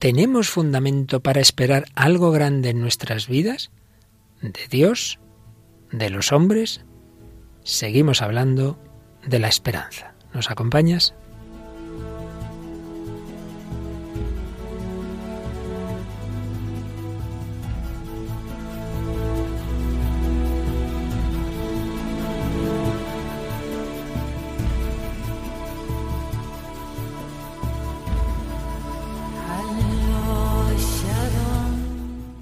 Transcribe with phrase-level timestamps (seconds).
[0.00, 3.70] ¿Tenemos fundamento para esperar algo grande en nuestras vidas?
[4.40, 5.20] ¿De Dios?
[5.92, 6.86] ¿De los hombres?
[7.64, 8.82] Seguimos hablando
[9.26, 10.14] de la esperanza.
[10.32, 11.14] ¿Nos acompañas?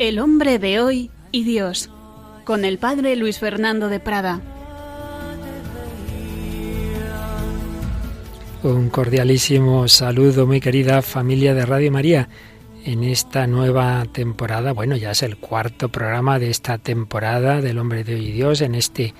[0.08, 1.90] El hombre de hoy y Dios,
[2.44, 4.40] con el padre Luis Fernando de Prada.
[8.62, 12.30] Un cordialísimo saludo, muy querida familia de Radio María,
[12.86, 14.72] en esta nueva temporada.
[14.72, 18.62] Bueno, ya es el cuarto programa de esta temporada del Hombre de Hoy y Dios,
[18.62, 19.12] en este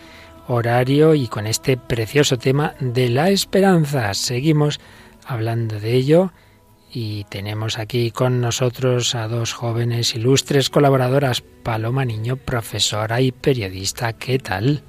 [0.47, 4.15] horario y con este precioso tema de la esperanza.
[4.15, 4.81] Seguimos
[5.27, 6.33] hablando de ello
[6.93, 14.13] y tenemos aquí con nosotros a dos jóvenes ilustres colaboradoras, Paloma Niño, profesora y periodista.
[14.13, 14.83] ¿Qué tal?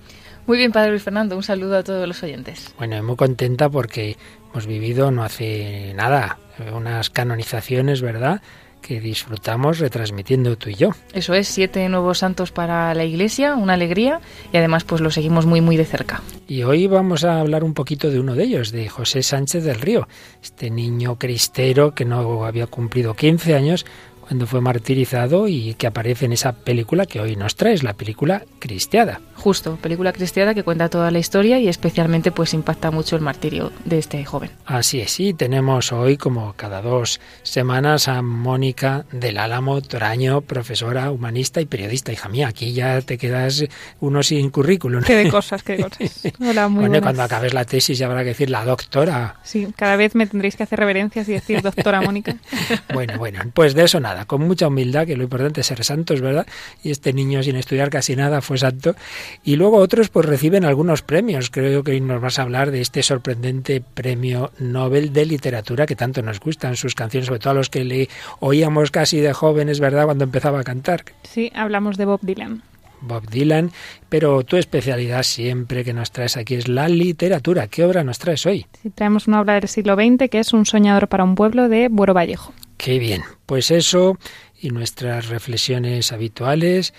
[0.47, 2.73] Muy bien, Padre Luis Fernando, un saludo a todos los oyentes.
[2.77, 4.17] Bueno, muy contenta porque
[4.51, 6.39] hemos vivido no hace nada
[6.73, 8.41] unas canonizaciones, ¿verdad?
[8.81, 10.91] Que disfrutamos retransmitiendo tú y yo.
[11.13, 14.21] Eso es, siete nuevos santos para la Iglesia, una alegría
[14.51, 16.21] y además pues lo seguimos muy muy de cerca.
[16.47, 19.79] Y hoy vamos a hablar un poquito de uno de ellos, de José Sánchez del
[19.79, 20.07] Río,
[20.41, 23.85] este niño cristero que no había cumplido 15 años
[24.29, 28.43] cuando fue martirizado y que aparece en esa película que hoy nos traes, la película
[28.59, 29.21] Cristiada.
[29.33, 33.71] Justo, película cristiana que cuenta toda la historia y especialmente pues impacta mucho el martirio
[33.85, 34.51] de este joven.
[34.65, 41.09] Así es, sí, tenemos hoy como cada dos semanas a Mónica del Álamo Toraño, profesora,
[41.09, 42.11] humanista y periodista.
[42.11, 43.63] Hija mía, aquí ya te quedas
[44.01, 45.03] uno sin currículum.
[45.03, 46.21] Qué de cosas, qué de cosas.
[46.41, 49.37] Hola, muy bueno, cuando acabes la tesis ya habrá que decir la doctora.
[49.43, 52.35] Sí, cada vez me tendréis que hacer reverencias y decir doctora Mónica.
[52.93, 56.21] bueno, bueno, pues de eso nada, con mucha humildad, que lo importante es ser santos,
[56.21, 56.47] ¿verdad?
[56.83, 58.95] Y este niño sin estudiar casi nada fue santo
[59.43, 61.49] y luego otros pues reciben algunos premios.
[61.49, 65.95] Creo que hoy nos vas a hablar de este sorprendente premio Nobel de literatura que
[65.95, 69.79] tanto nos gustan sus canciones, sobre todo a los que le oíamos casi de jóvenes,
[69.79, 70.05] ¿verdad?
[70.05, 71.03] Cuando empezaba a cantar.
[71.23, 72.63] Sí, hablamos de Bob Dylan.
[73.01, 73.71] Bob Dylan,
[74.09, 77.67] pero tu especialidad siempre que nos traes aquí es la literatura.
[77.67, 78.65] ¿Qué obra nos traes hoy?
[78.81, 81.87] Sí, traemos una obra del siglo XX que es Un soñador para un pueblo de
[81.89, 82.53] Buero Vallejo.
[82.79, 83.23] Qué bien.
[83.45, 84.17] Pues eso
[84.57, 86.93] y nuestras reflexiones habituales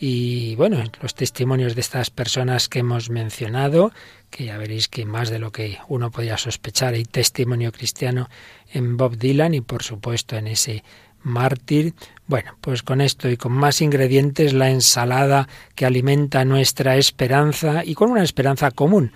[0.00, 3.92] y bueno, los testimonios de estas personas que hemos mencionado,
[4.30, 8.30] que ya veréis que más de lo que uno podía sospechar hay testimonio cristiano
[8.72, 10.82] en Bob Dylan y por supuesto en ese
[11.22, 11.92] mártir.
[12.26, 17.92] Bueno, pues con esto y con más ingredientes, la ensalada que alimenta nuestra esperanza y
[17.92, 19.12] con una esperanza común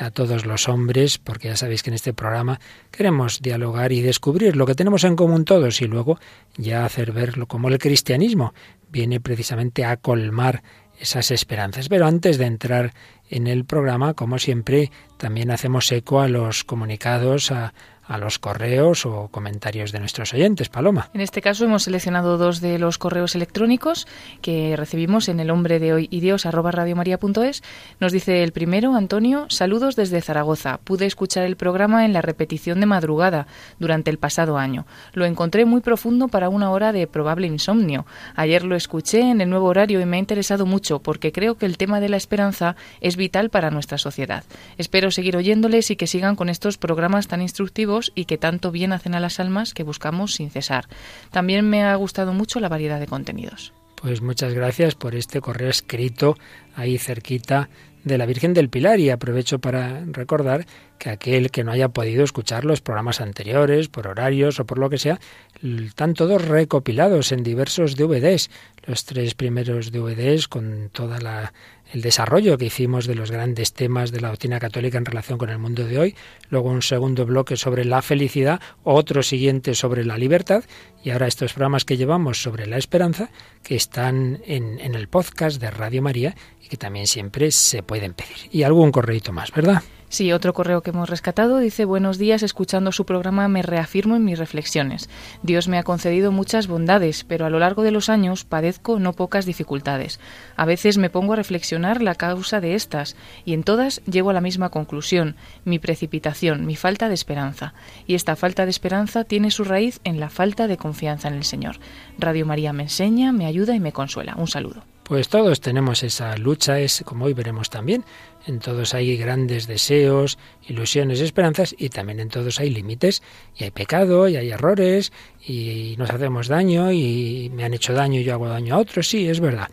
[0.00, 2.58] a todos los hombres, porque ya sabéis que en este programa
[2.90, 6.18] queremos dialogar y descubrir lo que tenemos en común todos y luego
[6.56, 8.54] ya hacer verlo como el cristianismo
[8.90, 10.62] viene precisamente a colmar
[10.98, 11.88] esas esperanzas.
[11.88, 12.92] Pero antes de entrar
[13.28, 17.72] en el programa, como siempre, también hacemos eco a los comunicados, a,
[18.10, 21.08] a los correos o comentarios de nuestros oyentes, Paloma.
[21.14, 24.08] En este caso hemos seleccionado dos de los correos electrónicos
[24.42, 27.62] que recibimos en el hombre de hoy y Dios radiomaria.es.
[28.00, 30.78] Nos dice el primero, Antonio, saludos desde Zaragoza.
[30.82, 33.46] Pude escuchar el programa en la repetición de madrugada
[33.78, 34.86] durante el pasado año.
[35.12, 38.06] Lo encontré muy profundo para una hora de probable insomnio.
[38.34, 41.66] Ayer lo escuché en el nuevo horario y me ha interesado mucho porque creo que
[41.66, 44.42] el tema de la esperanza es vital para nuestra sociedad.
[44.78, 48.92] Espero seguir oyéndoles y que sigan con estos programas tan instructivos y que tanto bien
[48.92, 50.86] hacen a las almas que buscamos sin cesar.
[51.30, 53.72] También me ha gustado mucho la variedad de contenidos.
[53.96, 56.36] Pues muchas gracias por este correo escrito
[56.74, 57.68] ahí cerquita
[58.04, 60.66] de la Virgen del Pilar y aprovecho para recordar
[60.98, 64.88] que aquel que no haya podido escuchar los programas anteriores por horarios o por lo
[64.88, 65.20] que sea,
[65.62, 68.50] están todos recopilados en diversos DVDs,
[68.86, 71.52] los tres primeros DVDs con toda la
[71.92, 75.50] el desarrollo que hicimos de los grandes temas de la doctrina católica en relación con
[75.50, 76.16] el mundo de hoy,
[76.48, 80.64] luego un segundo bloque sobre la felicidad, otro siguiente sobre la libertad
[81.02, 83.30] y ahora estos programas que llevamos sobre la esperanza
[83.62, 88.14] que están en, en el podcast de Radio María y que también siempre se pueden
[88.14, 88.36] pedir.
[88.52, 89.82] Y algún correito más, ¿verdad?
[90.10, 94.24] Sí, otro correo que hemos rescatado dice buenos días, escuchando su programa me reafirmo en
[94.24, 95.08] mis reflexiones.
[95.44, 99.12] Dios me ha concedido muchas bondades, pero a lo largo de los años padezco no
[99.12, 100.18] pocas dificultades.
[100.56, 103.14] A veces me pongo a reflexionar la causa de estas
[103.44, 107.72] y en todas llego a la misma conclusión, mi precipitación, mi falta de esperanza.
[108.08, 111.44] Y esta falta de esperanza tiene su raíz en la falta de confianza en el
[111.44, 111.76] Señor.
[112.18, 114.34] Radio María me enseña, me ayuda y me consuela.
[114.36, 114.82] Un saludo.
[115.10, 118.04] Pues todos tenemos esa lucha, es como hoy veremos también.
[118.46, 123.20] En todos hay grandes deseos, ilusiones, esperanzas y también en todos hay límites
[123.56, 125.12] y hay pecado y hay errores
[125.44, 129.08] y nos hacemos daño y me han hecho daño y yo hago daño a otros,
[129.08, 129.66] sí, es verdad.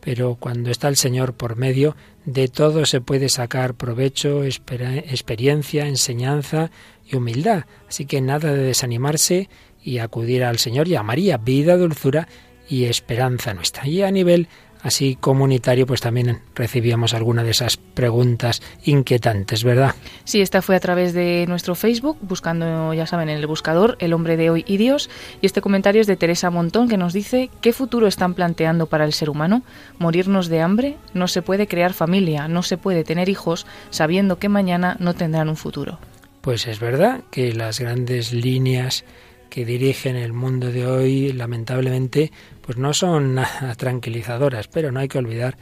[0.00, 1.96] Pero cuando está el Señor por medio,
[2.26, 6.70] de todo se puede sacar provecho, experiencia, enseñanza
[7.10, 7.64] y humildad.
[7.88, 9.48] Así que nada de desanimarse
[9.82, 12.28] y acudir al Señor y a María, vida, dulzura
[12.68, 13.86] y esperanza nuestra.
[13.86, 14.48] Y a nivel
[14.82, 19.94] así comunitario, pues también recibíamos alguna de esas preguntas inquietantes, ¿verdad?
[20.24, 24.12] Sí, esta fue a través de nuestro Facebook, buscando, ya saben, en el buscador El
[24.12, 25.08] hombre de hoy y Dios.
[25.40, 29.04] Y este comentario es de Teresa Montón, que nos dice, ¿qué futuro están planteando para
[29.04, 29.62] el ser humano?
[29.98, 30.96] ¿Morirnos de hambre?
[31.14, 35.48] No se puede crear familia, no se puede tener hijos sabiendo que mañana no tendrán
[35.48, 35.98] un futuro.
[36.40, 39.04] Pues es verdad que las grandes líneas
[39.52, 42.32] que dirigen el mundo de hoy, lamentablemente,
[42.62, 43.38] pues no son
[43.76, 45.58] tranquilizadoras, pero no hay que olvidar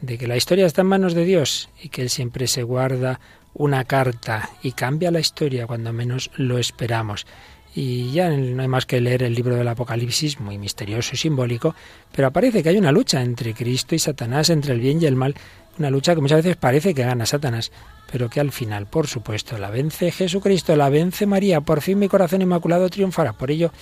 [0.00, 3.20] de que la historia está en manos de Dios y que Él siempre se guarda
[3.52, 7.26] una carta y cambia la historia cuando menos lo esperamos.
[7.74, 11.74] Y ya no hay más que leer el libro del Apocalipsis, muy misterioso y simbólico,
[12.16, 15.16] pero aparece que hay una lucha entre Cristo y Satanás, entre el bien y el
[15.16, 15.34] mal,
[15.78, 17.72] una lucha que muchas veces parece que gana Satanás,
[18.10, 22.08] pero que al final, por supuesto, la vence Jesucristo, la vence María, por fin mi
[22.08, 23.32] corazón inmaculado triunfará.
[23.32, 23.72] Por ello,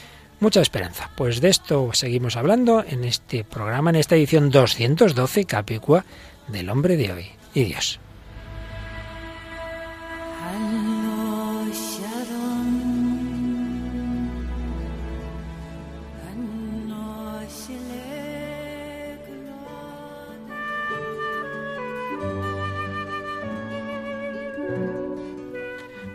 [0.41, 1.11] mucha esperanza.
[1.17, 6.05] Pues de esto seguimos hablando en este programa, en esta edición 212, Capicua,
[6.49, 8.00] del hombre de hoy y Dios.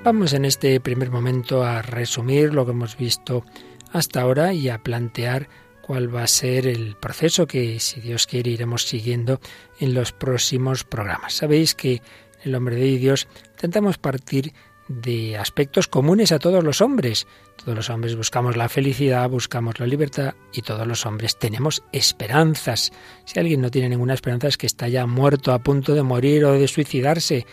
[0.07, 3.43] Vamos en este primer momento a resumir lo que hemos visto
[3.91, 5.49] hasta ahora y a plantear
[5.81, 9.41] cuál va a ser el proceso que, si Dios quiere, iremos siguiendo
[9.81, 11.33] en los próximos programas.
[11.33, 12.01] Sabéis que en
[12.45, 14.53] el hombre de Dios intentamos partir
[14.87, 17.27] de aspectos comunes a todos los hombres.
[17.57, 22.93] Todos los hombres buscamos la felicidad, buscamos la libertad y todos los hombres tenemos esperanzas.
[23.25, 26.45] Si alguien no tiene ninguna esperanza es que está ya muerto, a punto de morir
[26.45, 27.45] o de suicidarse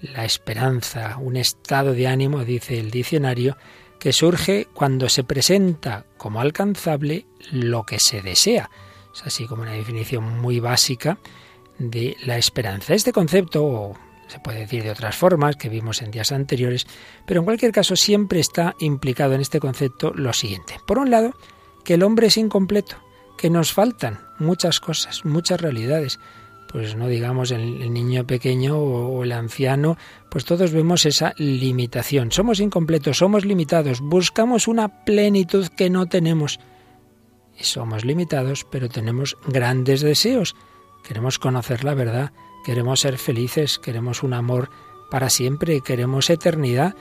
[0.00, 3.56] la esperanza, un estado de ánimo, dice el diccionario,
[3.98, 8.70] que surge cuando se presenta como alcanzable lo que se desea.
[9.14, 11.18] Es así como una definición muy básica
[11.78, 12.94] de la esperanza.
[12.94, 13.94] Este concepto,
[14.28, 16.86] se puede decir de otras formas que vimos en días anteriores,
[17.26, 20.76] pero en cualquier caso siempre está implicado en este concepto lo siguiente.
[20.86, 21.34] Por un lado,
[21.84, 22.96] que el hombre es incompleto,
[23.36, 26.18] que nos faltan muchas cosas, muchas realidades,
[26.70, 29.96] pues no digamos el, niño pequeño o, el anciano,
[30.30, 32.30] pues todos vemos esa limitación.
[32.30, 36.60] Somos incompletos, somos limitados, buscamos una plenitud que no tenemos.
[37.58, 40.54] Y somos limitados, pero tenemos grandes deseos.
[41.02, 42.32] Queremos conocer la verdad,
[42.64, 44.70] queremos ser felices, queremos un amor
[45.10, 46.94] para siempre, queremos eternidad,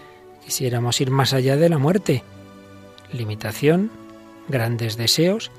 [0.43, 2.23] quisiéramos ir más allá de la muerte.
[3.11, 3.91] Limitación,
[4.47, 5.51] grandes deseos.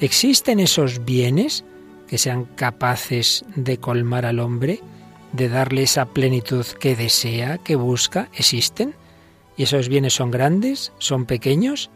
[0.00, 1.64] ¿Existen esos bienes?
[2.08, 4.80] Que sean capaces de colmar al hombre,
[5.32, 8.94] de darle esa plenitud que desea, que busca, existen.
[9.56, 10.92] ¿Y esos bienes son grandes?
[10.98, 11.90] ¿Son pequeños?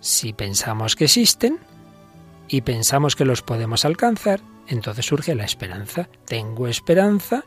[0.00, 1.58] Si pensamos que existen
[2.48, 6.08] y pensamos que los podemos alcanzar, entonces surge la esperanza.
[6.26, 7.44] Tengo esperanza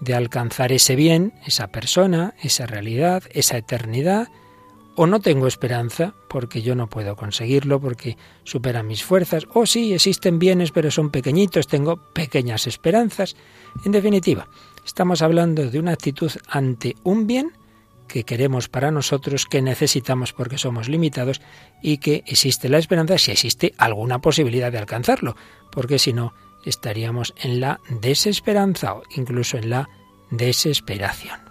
[0.00, 4.28] de alcanzar ese bien, esa persona, esa realidad, esa eternidad,
[5.00, 9.94] o no tengo esperanza porque yo no puedo conseguirlo, porque supera mis fuerzas, o sí,
[9.94, 13.34] existen bienes pero son pequeñitos, tengo pequeñas esperanzas.
[13.86, 14.48] En definitiva,
[14.84, 17.52] estamos hablando de una actitud ante un bien
[18.08, 21.40] que queremos para nosotros, que necesitamos porque somos limitados
[21.80, 25.34] y que existe la esperanza si existe alguna posibilidad de alcanzarlo,
[25.72, 26.34] porque si no
[26.66, 29.88] estaríamos en la desesperanza o incluso en la
[30.30, 31.49] desesperación.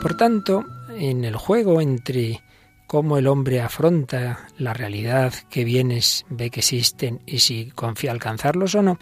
[0.00, 0.64] Por tanto,
[0.96, 2.40] en el juego entre
[2.86, 8.74] cómo el hombre afronta la realidad que bienes ve que existen y si confía alcanzarlos
[8.74, 8.98] o no,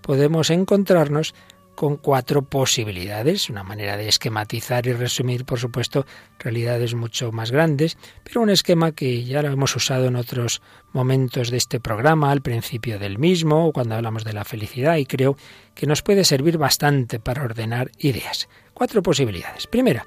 [0.00, 1.34] podemos encontrarnos
[1.74, 6.06] con cuatro posibilidades, una manera de esquematizar y resumir, por supuesto,
[6.38, 11.50] realidades mucho más grandes, pero un esquema que ya lo hemos usado en otros momentos
[11.50, 15.36] de este programa, al principio del mismo, cuando hablamos de la felicidad, y creo
[15.74, 18.48] que nos puede servir bastante para ordenar ideas.
[18.74, 19.68] Cuatro posibilidades.
[19.68, 20.04] Primera,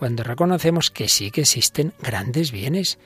[0.00, 2.98] cuando reconocemos que sí que existen grandes bienes,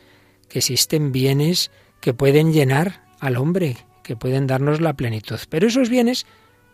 [0.48, 5.40] que existen bienes que pueden llenar al hombre, que pueden darnos la plenitud.
[5.50, 6.24] Pero esos bienes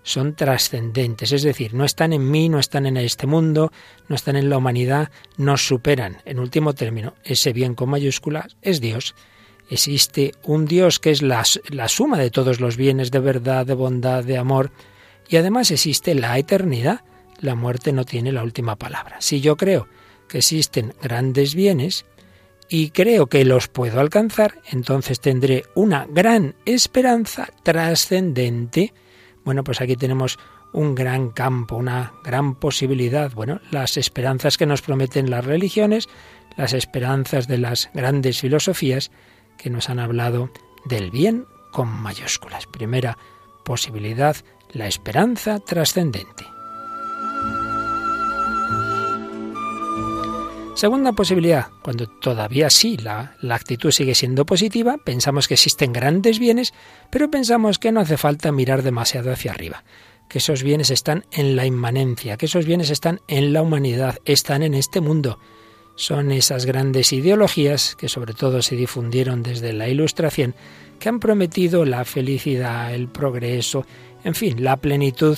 [0.02, 3.72] son trascendentes, es decir, no están en mí, no están en este mundo,
[4.08, 6.18] no están en la humanidad, nos superan.
[6.26, 9.14] En último término, ese bien con mayúsculas es Dios.
[9.70, 13.72] Existe un Dios que es la, la suma de todos los bienes de verdad, de
[13.72, 14.70] bondad, de amor,
[15.30, 17.04] y además existe la eternidad.
[17.40, 19.16] La muerte no tiene la última palabra.
[19.20, 19.88] Si yo creo
[20.30, 22.06] que existen grandes bienes,
[22.68, 28.94] y creo que los puedo alcanzar, entonces tendré una gran esperanza trascendente.
[29.44, 30.38] Bueno, pues aquí tenemos
[30.72, 33.32] un gran campo, una gran posibilidad.
[33.32, 36.08] Bueno, las esperanzas que nos prometen las religiones,
[36.56, 39.10] las esperanzas de las grandes filosofías
[39.58, 40.50] que nos han hablado
[40.84, 42.66] del bien con mayúsculas.
[42.66, 43.18] Primera
[43.64, 44.36] posibilidad,
[44.72, 46.59] la esperanza trascendente.
[50.80, 56.38] Segunda posibilidad, cuando todavía sí la, la, actitud sigue siendo positiva, pensamos que existen grandes
[56.38, 56.72] bienes,
[57.10, 59.84] pero pensamos que no hace falta mirar demasiado hacia arriba,
[60.26, 64.62] que esos bienes están en la inmanencia, que esos bienes están en la humanidad, están
[64.62, 65.38] en este mundo.
[65.96, 70.54] Son esas grandes ideologías que sobre todo se difundieron desde la Ilustración,
[70.98, 73.84] que han prometido la felicidad, el progreso,
[74.24, 75.36] en fin, la plenitud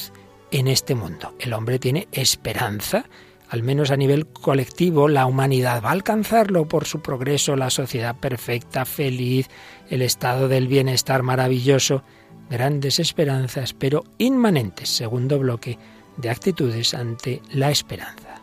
[0.52, 1.34] en este mundo.
[1.40, 3.06] El hombre tiene esperanza,
[3.52, 8.16] al menos a nivel colectivo, la humanidad va a alcanzarlo por su progreso, la sociedad
[8.16, 9.50] perfecta, feliz,
[9.90, 12.02] el estado del bienestar maravilloso,
[12.48, 15.78] grandes esperanzas, pero inmanentes, segundo bloque
[16.16, 18.40] de actitudes ante la esperanza.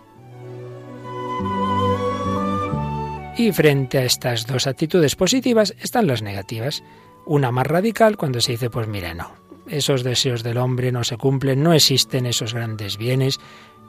[3.36, 6.84] Y frente a estas dos actitudes positivas están las negativas.
[7.26, 9.32] Una más radical cuando se dice, pues mira, no,
[9.70, 13.40] esos deseos del hombre no se cumplen, no existen esos grandes bienes,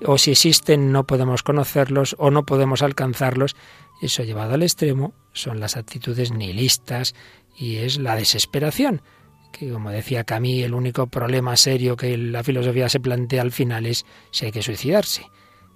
[0.05, 3.57] o si existen no podemos conocerlos o no podemos alcanzarlos.
[4.01, 7.15] Eso llevado al extremo son las actitudes nihilistas
[7.57, 9.03] y es la desesperación,
[9.53, 13.87] que como decía Camille, el único problema serio que la filosofía se plantea al final
[13.87, 15.27] es si hay que suicidarse.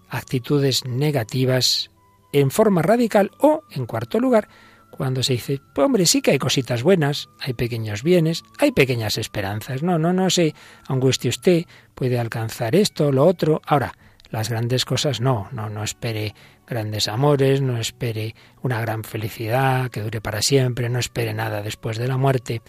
[0.08, 1.90] Actitudes negativas
[2.32, 4.48] en forma radical o, en cuarto lugar,
[4.90, 9.18] cuando se dice, pues hombre, sí que hay cositas buenas, hay pequeños bienes, hay pequeñas
[9.18, 9.82] esperanzas.
[9.82, 10.54] No, no, no se
[10.86, 11.64] angustie usted,
[11.94, 13.60] puede alcanzar esto, lo otro.
[13.66, 13.92] Ahora,
[14.34, 16.34] las grandes cosas no, no, no espere
[16.66, 21.98] grandes amores, no espere una gran felicidad que dure para siempre, no espere nada después
[21.98, 22.60] de la muerte.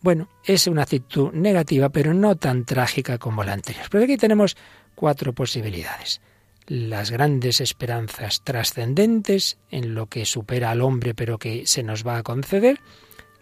[0.00, 3.84] Bueno, es una actitud negativa, pero no tan trágica como la anterior.
[3.90, 4.56] Pero aquí tenemos
[4.94, 6.22] cuatro posibilidades.
[6.66, 12.16] Las grandes esperanzas trascendentes en lo que supera al hombre pero que se nos va
[12.16, 12.80] a conceder,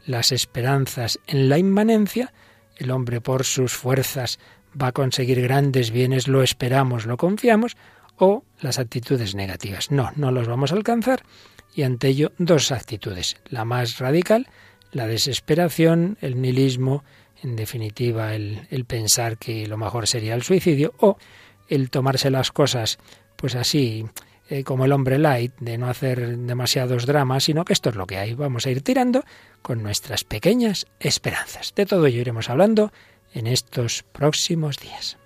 [0.07, 2.33] las esperanzas en la inmanencia,
[2.79, 4.41] el hombre por sus fuerzas
[4.81, 7.77] va a conseguir grandes bienes, lo esperamos, lo confiamos,
[8.17, 9.91] o las actitudes negativas.
[9.91, 11.23] No, no los vamos a alcanzar.
[11.75, 13.37] Y ante ello, dos actitudes.
[13.47, 14.49] La más radical,
[14.93, 17.03] la desesperación, el nihilismo,
[17.43, 21.17] en definitiva, el, el pensar que lo mejor sería el suicidio, o
[21.69, 22.99] el tomarse las cosas,
[23.37, 24.07] pues así,
[24.51, 28.07] eh, como el hombre light, de no hacer demasiados dramas, sino que esto es lo
[28.07, 28.35] que hay.
[28.35, 29.25] Vamos a ir tirando
[29.63, 31.75] con nuestras pequeñas esperanzas.
[31.75, 32.93] De todo ello iremos hablando
[33.35, 35.19] en estos próximos días.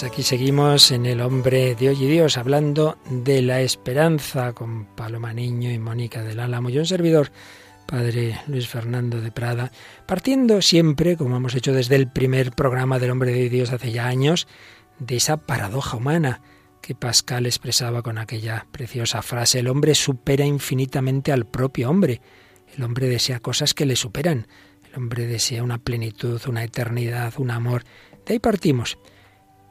[0.00, 5.32] Y seguimos en El hombre de hoy y Dios, hablando de la esperanza con Paloma
[5.32, 7.32] Niño y Mónica del Álamo y un servidor,
[7.84, 9.72] Padre Luis Fernando de Prada,
[10.06, 14.06] partiendo siempre, como hemos hecho desde el primer programa del hombre de Dios hace ya
[14.06, 14.46] años,
[15.00, 16.42] de esa paradoja humana
[16.80, 22.20] que Pascal expresaba con aquella preciosa frase, el hombre supera infinitamente al propio hombre,
[22.76, 24.46] el hombre desea cosas que le superan,
[24.88, 27.82] el hombre desea una plenitud, una eternidad, un amor.
[28.24, 28.96] De ahí partimos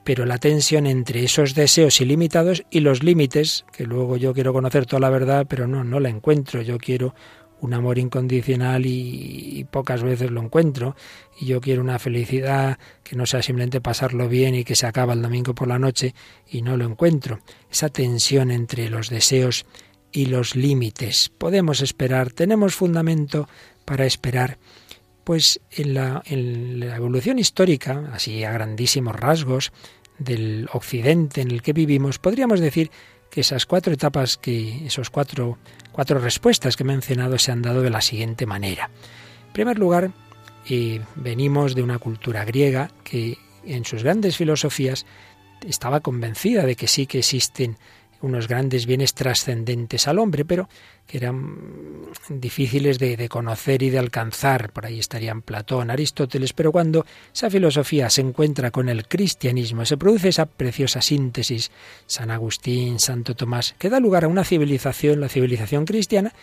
[0.07, 4.85] pero la tensión entre esos deseos ilimitados y los límites, que luego yo quiero conocer
[4.85, 7.13] toda la verdad, pero no, no la encuentro, yo quiero
[7.59, 10.95] un amor incondicional y, pocas veces lo encuentro,
[11.37, 15.11] y yo quiero una felicidad que no sea simplemente pasarlo bien y que se acaba
[15.11, 16.15] el domingo por la noche
[16.49, 17.41] y no lo encuentro.
[17.69, 19.65] Esa tensión entre los deseos
[20.13, 21.33] y los límites.
[21.37, 23.49] Podemos esperar, tenemos fundamento
[23.83, 24.57] para esperar.
[25.25, 29.73] Pues en la, en la evolución histórica, así a grandísimos rasgos,
[30.19, 32.91] del occidente en el que vivimos, podríamos decir
[33.29, 35.57] que esas cuatro etapas, que esos cuatro,
[35.91, 38.89] cuatro respuestas que he mencionado se han dado de la siguiente manera.
[39.47, 40.11] En primer lugar,
[40.69, 45.05] eh, venimos de una cultura griega que en sus grandes filosofías
[45.65, 47.77] estaba convencida de que sí que existen
[48.21, 50.67] unos grandes bienes trascendentes al hombre, pero
[51.05, 51.55] que eran
[52.29, 54.71] difíciles de, conocer y de alcanzar.
[54.71, 59.97] Por ahí estarían Platón, Aristóteles, pero cuando esa filosofía se encuentra con el cristianismo, se
[59.97, 61.71] produce esa preciosa síntesis,
[62.05, 66.33] San Agustín, Santo Tomás, que da lugar a una civilización, la civilización cristiana,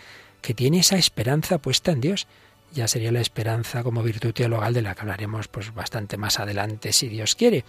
[0.41, 2.27] que tiene esa esperanza puesta en Dios.
[2.73, 6.91] Ya sería la esperanza como virtud teologal de la que hablaremos pues bastante más adelante
[6.91, 7.63] si Dios quiere,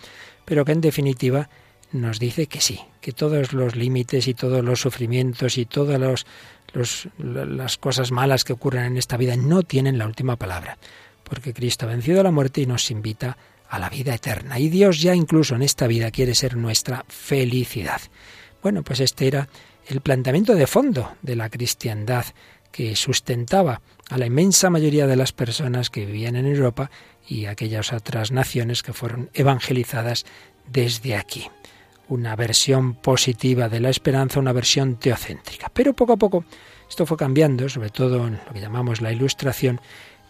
[0.44, 1.48] pero que en definitiva
[2.00, 6.24] nos dice que sí, que todos los límites y todos los sufrimientos y todas
[7.18, 10.78] las cosas malas que ocurren en esta vida no tienen la última palabra,
[11.24, 13.36] porque Cristo ha vencido la muerte y nos invita
[13.68, 14.58] a la vida eterna.
[14.58, 18.00] Y Dios ya incluso en esta vida quiere ser nuestra felicidad.
[18.62, 19.48] Bueno, pues este era
[19.86, 22.24] el planteamiento de fondo de la cristiandad
[22.72, 26.90] que sustentaba a la inmensa mayoría de las personas que vivían en Europa
[27.26, 30.26] y aquellas otras naciones que fueron evangelizadas
[30.68, 31.48] desde aquí
[32.08, 35.70] una versión positiva de la esperanza, una versión teocéntrica.
[35.72, 36.44] Pero poco a poco
[36.88, 39.80] esto fue cambiando, sobre todo en lo que llamamos la ilustración,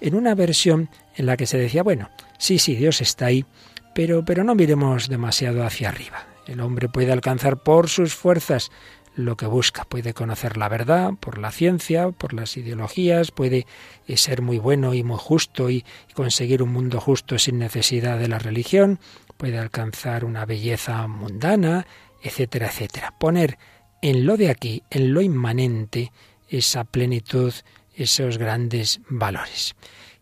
[0.01, 3.45] en una versión en la que se decía, bueno, sí, sí, Dios está ahí,
[3.95, 6.27] pero, pero no miremos demasiado hacia arriba.
[6.47, 8.71] El hombre puede alcanzar por sus fuerzas
[9.17, 13.67] lo que busca, puede conocer la verdad por la ciencia, por las ideologías, puede
[14.07, 18.29] eh, ser muy bueno y muy justo y conseguir un mundo justo sin necesidad de
[18.29, 18.99] la religión,
[19.37, 21.87] puede alcanzar una belleza mundana,
[22.23, 23.15] etcétera, etcétera.
[23.19, 23.59] Poner
[24.03, 26.13] en lo de aquí, en lo inmanente,
[26.49, 27.53] esa plenitud,
[27.95, 29.75] esos grandes valores.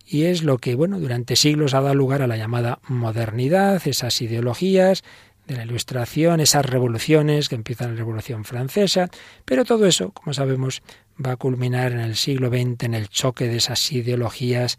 [0.07, 4.21] Y es lo que, bueno, durante siglos ha dado lugar a la llamada modernidad, esas
[4.21, 5.03] ideologías
[5.47, 9.11] de la ilustración, esas revoluciones que empiezan la Revolución Francesa,
[9.45, 10.83] pero todo eso, como sabemos,
[11.25, 14.79] va a culminar en el siglo XX en el choque de esas ideologías,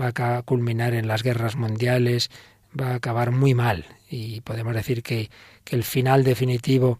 [0.00, 2.30] va a culminar en las guerras mundiales,
[2.78, 3.86] va a acabar muy mal.
[4.10, 5.30] Y podemos decir que,
[5.64, 6.98] que el final definitivo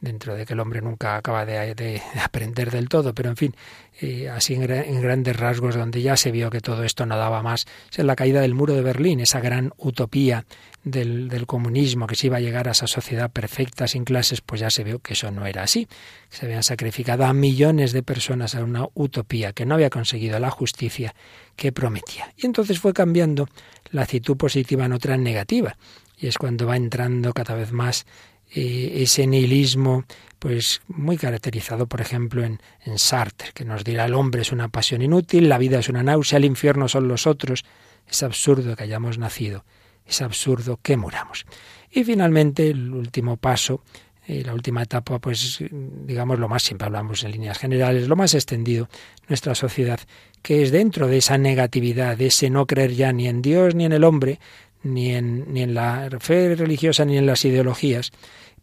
[0.00, 3.54] dentro de que el hombre nunca acaba de, aprender del todo, pero en fin,
[4.00, 7.66] eh, así en, grandes rasgos, donde ya se vio que todo esto no daba más,
[7.90, 10.44] es la caída del muro de Berlín, esa gran utopía
[10.84, 14.60] del, del, comunismo, que se iba a llegar a esa sociedad perfecta sin clases, pues
[14.60, 15.88] ya se vio que eso no era así.
[16.30, 20.50] Se habían sacrificado a millones de personas a una utopía que no había conseguido la
[20.50, 21.16] justicia
[21.56, 22.32] que prometía.
[22.36, 23.48] Y entonces fue cambiando
[23.90, 25.76] la actitud positiva en otra negativa.
[26.16, 28.06] Y es cuando va entrando cada vez más
[28.54, 30.04] eh, ese nihilismo,
[30.38, 32.58] pues muy caracterizado, por ejemplo, en,
[32.96, 36.38] Sartre, que nos dirá el hombre es una pasión inútil, la vida es una náusea,
[36.38, 37.64] el infierno son los otros.
[38.06, 39.64] Es absurdo que hayamos nacido,
[40.06, 41.44] es absurdo que muramos.
[41.90, 43.82] Y finalmente, el último paso,
[44.26, 48.34] eh, la última etapa, pues digamos lo más, siempre hablamos en líneas generales, lo más
[48.34, 48.88] extendido,
[49.26, 50.00] nuestra sociedad,
[50.42, 53.84] que es dentro de esa negatividad, de ese no creer ya ni en Dios ni
[53.84, 54.38] en el hombre,
[54.82, 58.12] ni en, ni en la fe religiosa ni en las ideologías,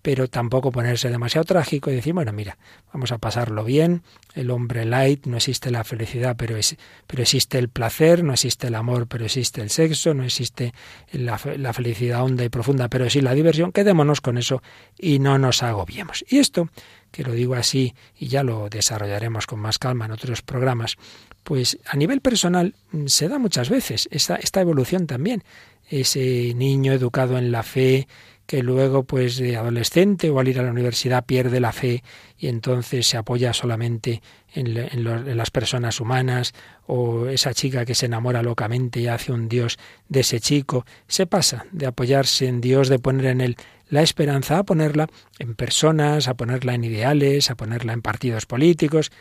[0.05, 2.59] pero tampoco ponerse demasiado trágico y decir, bueno, mira,
[2.93, 4.03] vamos a pasarlo bien,
[4.35, 8.67] el hombre light, no existe la felicidad, pero, es, pero existe el placer, no existe
[8.67, 10.75] el amor, pero existe el sexo, no existe
[11.11, 14.61] la, la felicidad honda y profunda, pero sí la diversión, quedémonos con eso
[14.95, 16.23] y no nos agobiemos.
[16.29, 16.69] Y esto,
[17.09, 20.97] que lo digo así y ya lo desarrollaremos con más calma en otros programas,
[21.43, 22.75] pues a nivel personal
[23.07, 25.43] se da muchas veces esta, esta evolución también
[25.89, 28.07] ese niño educado en la fe
[28.45, 32.03] que luego pues de adolescente o al ir a la universidad pierde la fe
[32.37, 34.21] y entonces se apoya solamente
[34.53, 35.03] en,
[35.37, 36.53] las personas humanas
[36.85, 39.77] o esa chica que se enamora locamente y hace un Dios
[40.09, 43.55] de ese chico, se pasa de apoyarse en Dios, de poner en él
[43.89, 45.07] la esperanza a ponerla
[45.39, 49.11] en personas, a ponerla en ideales, a ponerla en partidos políticos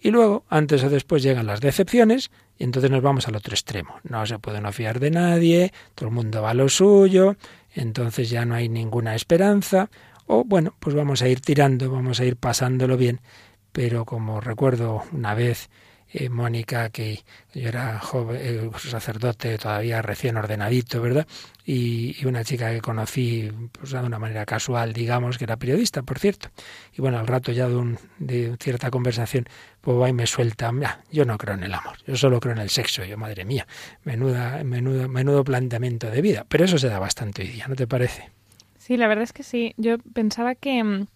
[0.00, 3.96] y luego, antes o después, llegan las decepciones y entonces nos vamos al otro extremo.
[4.04, 7.36] No se puede no fiar de nadie, todo el mundo va a lo suyo,
[7.74, 9.90] entonces ya no hay ninguna esperanza.
[10.26, 13.20] O bueno, pues vamos a ir tirando, vamos a ir pasándolo bien.
[13.72, 15.68] Pero como recuerdo una vez
[16.10, 17.20] eh, Mónica, que
[17.54, 21.26] yo era joven, eh, sacerdote todavía recién ordenadito, ¿verdad?
[21.64, 26.18] Y, una chica que conocí pues, de una manera casual, digamos, que era periodista, por
[26.18, 26.48] cierto.
[26.94, 29.46] Y bueno, al rato ya de, un, de cierta conversación,
[29.80, 30.72] pues va y me suelta,
[31.10, 33.04] yo no creo en el amor, yo solo creo en el sexo.
[33.04, 33.66] Yo, madre mía,
[34.04, 36.46] menuda, menudo, menudo planteamiento de vida.
[36.48, 38.30] Pero eso se da bastante hoy día, ¿no te parece?
[38.78, 39.74] Sí, la verdad es que sí.
[39.76, 41.06] Yo pensaba que mm,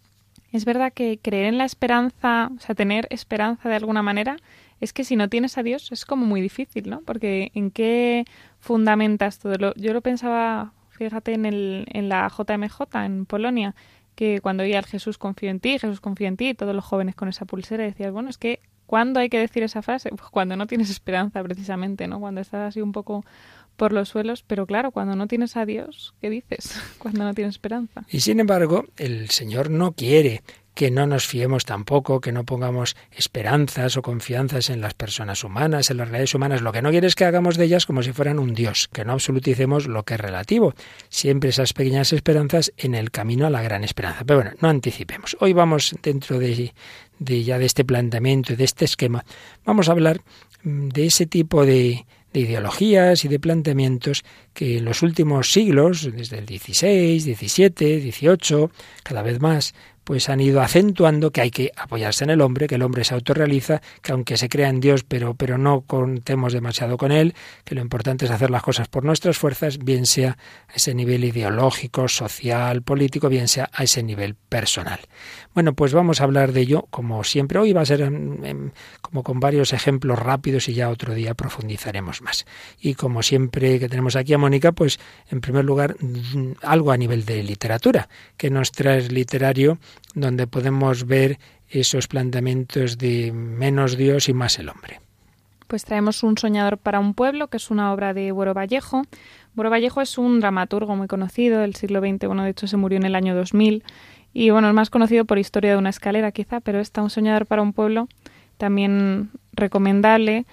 [0.52, 4.37] es verdad que creer en la esperanza, o sea, tener esperanza de alguna manera,
[4.83, 7.03] es que si no tienes a Dios es como muy difícil, ¿no?
[7.03, 8.25] Porque ¿en qué
[8.59, 9.55] fundamentas todo?
[9.55, 13.77] Lo, yo lo pensaba, fíjate, en, el, en la JMJ, en Polonia,
[14.16, 17.14] que cuando oía al Jesús confío en ti, Jesús confío en ti, todos los jóvenes
[17.14, 20.11] con esa pulsera decías, bueno, es que ¿cuándo hay que decir esa frase?
[20.11, 22.18] Pues cuando no tienes esperanza, precisamente, ¿no?
[22.18, 23.25] Cuando estás así un poco
[23.77, 26.75] por los suelos, pero claro, cuando no tienes a Dios, ¿qué dices?
[26.99, 28.05] Cuando no tienes esperanza.
[28.11, 30.42] Y sin embargo, el Señor no quiere
[30.75, 35.91] que no nos fiemos tampoco, que no pongamos esperanzas o confianzas en las personas humanas,
[35.91, 36.63] en las realidades humanas.
[36.63, 39.05] Lo que no quiere es que hagamos de ellas como si fueran un Dios, que
[39.05, 40.75] no absoluticemos lo que es relativo.
[41.09, 44.25] Siempre esas pequeñas esperanzas en el camino a la gran esperanza.
[44.25, 45.37] Pero bueno, no anticipemos.
[45.41, 46.73] Hoy vamos dentro de,
[47.19, 49.25] de ya de este planteamiento de este esquema,
[49.65, 50.21] vamos a hablar
[50.63, 56.11] mm, de ese tipo de, de ideologías y de planteamientos que en los últimos siglos,
[56.13, 58.69] desde el XVI, XVII, XVIII,
[59.03, 62.77] cada vez más, pues han ido acentuando que hay que apoyarse en el hombre, que
[62.77, 66.97] el hombre se autorrealiza, que aunque se crea en Dios, pero, pero no contemos demasiado
[66.97, 67.35] con él,
[67.65, 70.37] que lo importante es hacer las cosas por nuestras fuerzas, bien sea
[70.69, 75.01] a ese nivel ideológico, social, político, bien sea a ese nivel personal.
[75.55, 77.59] Bueno, pues vamos a hablar de ello, como siempre.
[77.59, 78.11] Hoy va a ser
[79.01, 82.47] como con varios ejemplos rápidos y ya otro día profundizaremos más.
[82.81, 84.99] Y como siempre que tenemos aquí a Mónica, pues
[85.31, 89.79] en primer lugar mm, algo a nivel de literatura, que nos trae literario
[90.15, 91.38] donde podemos ver
[91.69, 95.01] esos planteamientos de menos Dios y más el hombre.
[95.67, 99.03] Pues traemos Un soñador para un pueblo, que es una obra de Buero Vallejo.
[99.55, 102.99] Buero Vallejo es un dramaturgo muy conocido del siglo XX, bueno, de hecho se murió
[102.99, 103.83] en el año 2000
[104.35, 107.47] y bueno, es más conocido por Historia de una escalera quizá, pero está Un soñador
[107.47, 108.09] para un pueblo,
[108.59, 110.45] también recomendable.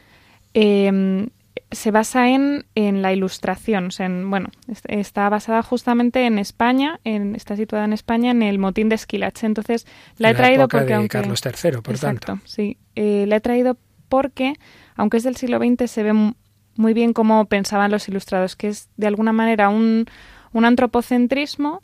[0.54, 1.28] Eh,
[1.72, 3.88] se basa en, en la ilustración.
[3.88, 4.50] O sea, en, bueno,
[4.88, 9.46] está basada justamente en España, en, está situada en España en el motín de Esquilache.
[9.46, 9.86] Entonces,
[10.18, 10.98] la he traído porque.
[10.98, 12.48] De Carlos III, por exacto, tanto.
[12.48, 13.78] Sí, eh, la he traído
[14.10, 14.56] porque,
[14.96, 16.34] aunque es del siglo XX, se ve
[16.76, 20.06] muy bien cómo pensaban los ilustrados, que es de alguna manera un,
[20.54, 21.82] un antropocentrismo,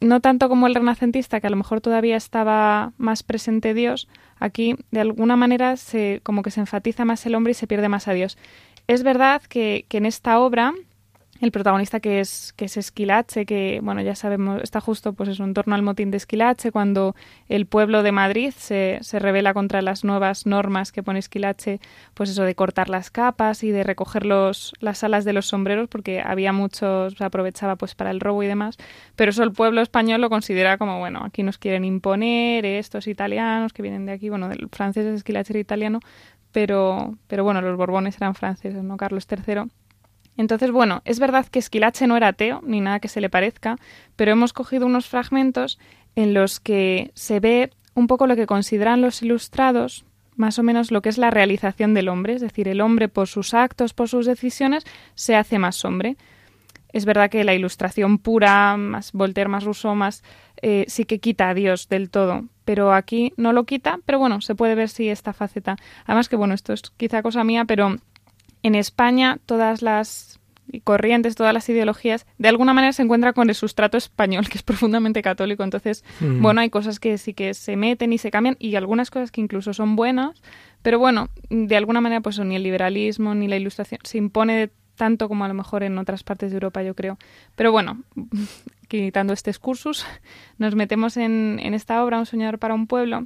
[0.00, 4.76] no tanto como el renacentista, que a lo mejor todavía estaba más presente Dios, aquí
[4.90, 8.08] de alguna manera se, como que se enfatiza más el hombre y se pierde más
[8.08, 8.36] a Dios.
[8.90, 10.74] Es verdad que, en esta obra
[11.40, 15.44] el protagonista que es que es Esquilache, que bueno ya sabemos está justo pues eso
[15.44, 17.14] en torno al motín de Esquilache cuando
[17.48, 21.80] el pueblo de Madrid se, se revela contra las nuevas normas que pone Esquilache,
[22.14, 25.88] pues eso de cortar las capas y de recoger los, las alas de los sombreros
[25.88, 28.76] porque había muchos se aprovechaba pues para el robo y demás,
[29.14, 33.72] pero eso el pueblo español lo considera como bueno aquí nos quieren imponer estos italianos
[33.72, 36.00] que vienen de aquí, bueno del francés Esquilache era italiano,
[36.52, 38.96] pero, pero bueno, los Borbones eran franceses, ¿no?
[38.96, 39.70] Carlos III.
[40.36, 43.76] Entonces, bueno, es verdad que Esquilache no era ateo, ni nada que se le parezca,
[44.16, 45.78] pero hemos cogido unos fragmentos
[46.16, 50.04] en los que se ve un poco lo que consideran los ilustrados,
[50.36, 53.28] más o menos lo que es la realización del hombre, es decir, el hombre por
[53.28, 54.84] sus actos, por sus decisiones,
[55.14, 56.16] se hace más hombre.
[56.92, 60.22] Es verdad que la ilustración pura, más Voltaire, más Rousseau, más
[60.62, 64.40] eh, sí que quita a Dios del todo, pero aquí no lo quita, pero bueno,
[64.40, 65.76] se puede ver si esta faceta.
[66.04, 67.96] Además que bueno, esto es quizá cosa mía, pero
[68.62, 70.40] en España todas las
[70.84, 74.62] corrientes, todas las ideologías, de alguna manera se encuentran con el sustrato español, que es
[74.62, 75.64] profundamente católico.
[75.64, 76.42] Entonces, mm.
[76.42, 79.40] bueno, hay cosas que sí que se meten y se cambian, y algunas cosas que
[79.40, 80.42] incluso son buenas,
[80.82, 84.70] pero bueno, de alguna manera, pues ni el liberalismo ni la ilustración se impone de
[85.00, 87.16] tanto como a lo mejor en otras partes de Europa, yo creo.
[87.56, 88.02] Pero bueno,
[88.88, 90.04] quitando este excursus,
[90.58, 93.24] nos metemos en, esta obra, Un soñador para un pueblo,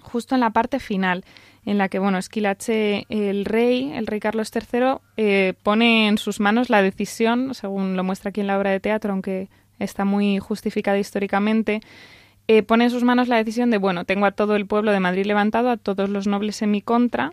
[0.00, 1.24] justo en la parte final,
[1.66, 6.38] en la que, bueno, Esquilache, el rey, el rey Carlos III, eh, pone en sus
[6.38, 9.48] manos la decisión, según lo muestra aquí en la obra de teatro, aunque
[9.80, 11.80] está muy justificada históricamente,
[12.46, 15.00] eh, pone en sus manos la decisión de, bueno, tengo a todo el pueblo de
[15.00, 17.32] Madrid levantado, a todos los nobles en mi contra,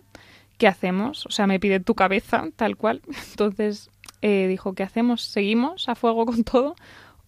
[0.58, 1.26] ¿qué hacemos?
[1.26, 3.02] O sea, me pide tu cabeza, tal cual.
[3.30, 3.90] Entonces
[4.22, 5.22] eh, dijo, ¿qué hacemos?
[5.22, 6.74] ¿Seguimos a fuego con todo?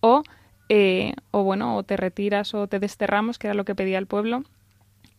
[0.00, 0.22] O,
[0.68, 4.06] eh, o bueno, o te retiras o te desterramos, que era lo que pedía el
[4.06, 4.44] pueblo,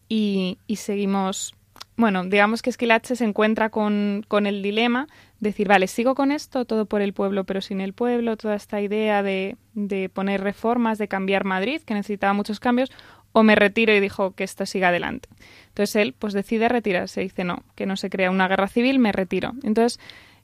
[0.07, 1.55] y, y seguimos.
[1.95, 5.07] Bueno, digamos que Esquilache se encuentra con, con el dilema
[5.39, 8.81] decir, vale, sigo con esto, todo por el pueblo, pero sin el pueblo, toda esta
[8.81, 12.89] idea de, de poner reformas, de cambiar Madrid, que necesitaba muchos cambios,
[13.31, 15.29] o me retiro y dijo que esto siga adelante.
[15.69, 19.11] Entonces él pues decide retirarse, dice no, que no se crea una guerra civil, me
[19.11, 19.53] retiro.
[19.63, 19.99] Entonces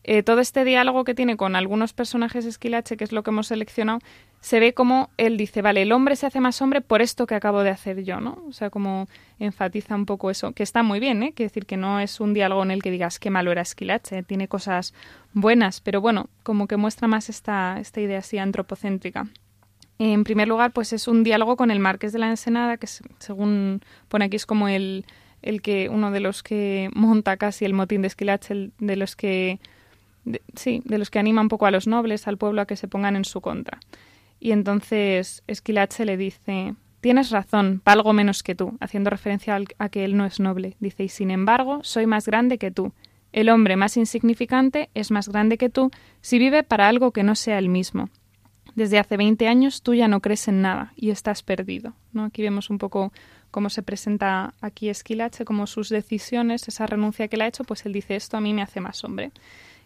[0.08, 3.48] eh, todo este diálogo que tiene con algunos personajes Esquilache, que es lo que hemos
[3.48, 4.00] seleccionado,
[4.40, 7.34] se ve como él dice, vale, el hombre se hace más hombre por esto que
[7.34, 8.44] acabo de hacer yo, ¿no?
[8.48, 9.08] O sea, como
[9.40, 11.34] enfatiza un poco eso, que está muy bien, ¿eh?
[11.34, 14.22] Quiere decir que no es un diálogo en el que digas qué malo era Esquilache,
[14.22, 14.94] tiene cosas
[15.34, 19.26] buenas, pero bueno, como que muestra más esta, esta idea así antropocéntrica.
[19.98, 23.82] En primer lugar, pues es un diálogo con el Marqués de la Ensenada, que según
[24.10, 25.06] pone aquí es como el,
[25.42, 29.60] el que uno de los que monta casi el motín de Esquilache, de los que
[30.56, 32.88] sí, de los que anima un poco a los nobles, al pueblo a que se
[32.88, 33.80] pongan en su contra.
[34.40, 40.04] Y entonces Esquilache le dice, tienes razón, valgo menos que tú, haciendo referencia a que
[40.04, 40.76] él no es noble.
[40.80, 42.92] Dice, y sin embargo, soy más grande que tú.
[43.32, 47.36] El hombre más insignificante es más grande que tú si vive para algo que no
[47.36, 48.10] sea el mismo.
[48.76, 51.94] Desde hace 20 años tú ya no crees en nada y estás perdido.
[52.12, 52.26] ¿no?
[52.26, 53.14] Aquí vemos un poco
[53.50, 57.86] cómo se presenta aquí Esquilache, como sus decisiones, esa renuncia que le ha hecho, pues
[57.86, 59.32] él dice esto a mí me hace más hombre.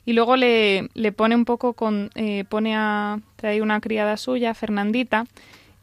[0.05, 4.55] Y luego le, le pone un poco con, eh, pone a, trae una criada suya,
[4.55, 5.25] Fernandita,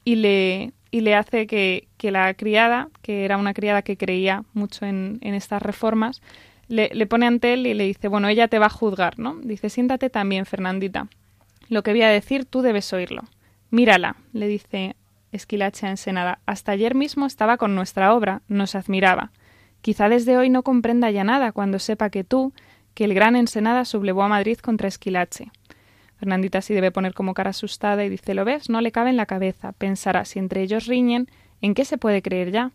[0.05, 4.43] y le, y le hace que, que, la criada, que era una criada que creía
[4.53, 6.23] mucho en, en estas reformas,
[6.67, 9.37] le, le, pone ante él y le dice, bueno, ella te va a juzgar, ¿no?
[9.37, 11.07] Dice, siéntate también, Fernandita.
[11.69, 13.23] Lo que voy a decir tú debes oírlo.
[13.71, 14.97] Mírala, le dice
[15.33, 16.39] Esquilache a Ensenada.
[16.47, 19.33] Hasta ayer mismo estaba con nuestra obra, nos admiraba.
[19.81, 22.53] Quizá desde hoy no comprenda ya nada cuando sepa que tú,
[22.95, 25.51] que el gran Ensenada sublevó a Madrid contra Esquilache.
[26.19, 28.71] Fernandita sí debe poner como cara asustada y dice, ¿lo ves?
[28.71, 29.73] No le cabe en la cabeza.
[29.73, 31.29] Pensará, si entre ellos riñen,
[31.61, 32.73] ¿en qué se puede creer ya?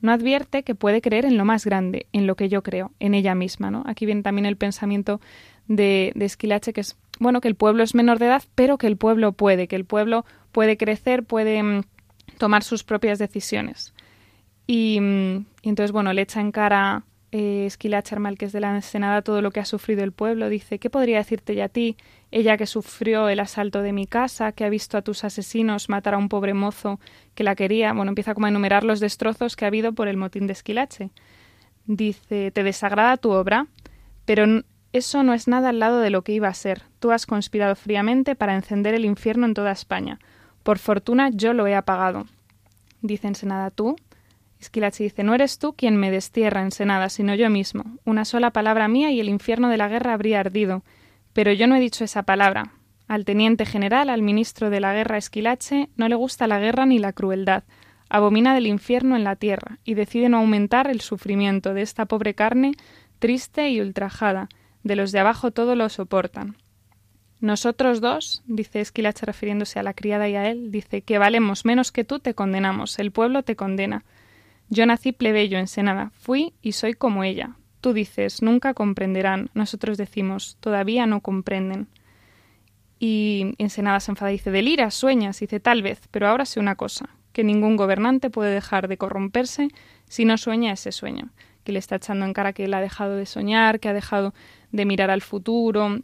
[0.00, 3.14] No advierte que puede creer en lo más grande, en lo que yo creo, en
[3.14, 3.82] ella misma, ¿no?
[3.86, 5.20] Aquí viene también el pensamiento
[5.68, 8.86] de, de Esquilache, que es, bueno, que el pueblo es menor de edad, pero que
[8.86, 11.82] el pueblo puede, que el pueblo puede crecer, puede mm,
[12.38, 13.94] tomar sus propias decisiones.
[14.66, 17.04] Y, mm, y entonces, bueno, le echa en cara
[17.36, 20.48] eh, Esquilache que es de la Ensenada todo lo que ha sufrido el pueblo.
[20.48, 21.96] Dice, ¿qué podría decirte ya a ti?
[22.30, 26.14] Ella que sufrió el asalto de mi casa, que ha visto a tus asesinos matar
[26.14, 27.00] a un pobre mozo
[27.34, 27.92] que la quería.
[27.92, 31.10] Bueno, empieza como a enumerar los destrozos que ha habido por el motín de Esquilache.
[31.86, 33.66] Dice, ¿te desagrada tu obra?
[34.26, 34.62] Pero
[34.94, 36.82] eso no es nada al lado de lo que iba a ser.
[37.00, 40.20] Tú has conspirado fríamente para encender el infierno en toda España.
[40.62, 42.26] Por fortuna yo lo he apagado.
[43.02, 43.96] Dice Ensenada, ¿tú?
[44.60, 47.84] Esquilache dice, no eres tú quien me destierra, Ensenada, sino yo mismo.
[48.04, 50.84] Una sola palabra mía y el infierno de la guerra habría ardido.
[51.32, 52.72] Pero yo no he dicho esa palabra.
[53.08, 57.00] Al teniente general, al ministro de la guerra Esquilache, no le gusta la guerra ni
[57.00, 57.64] la crueldad.
[58.08, 62.34] Abomina del infierno en la tierra y decide no aumentar el sufrimiento de esta pobre
[62.34, 62.72] carne
[63.18, 64.48] triste y ultrajada.
[64.84, 66.56] De los de abajo todo lo soportan.
[67.40, 71.92] Nosotros dos, dice Esquilache refiriéndose a la criada y a él, dice que valemos menos
[71.92, 74.04] que tú, te condenamos, el pueblo te condena.
[74.70, 77.56] Yo nací plebeyo en Senada, fui y soy como ella.
[77.80, 79.50] Tú dices, nunca comprenderán.
[79.52, 81.88] Nosotros decimos, todavía no comprenden.
[82.98, 86.76] Y Ensenada se enfada y dice, deliras, sueñas, dice, tal vez, pero ahora sé una
[86.76, 89.68] cosa, que ningún gobernante puede dejar de corromperse
[90.08, 91.28] si no sueña ese sueño,
[91.62, 94.32] que le está echando en cara que él ha dejado de soñar, que ha dejado
[94.74, 96.00] de mirar al futuro,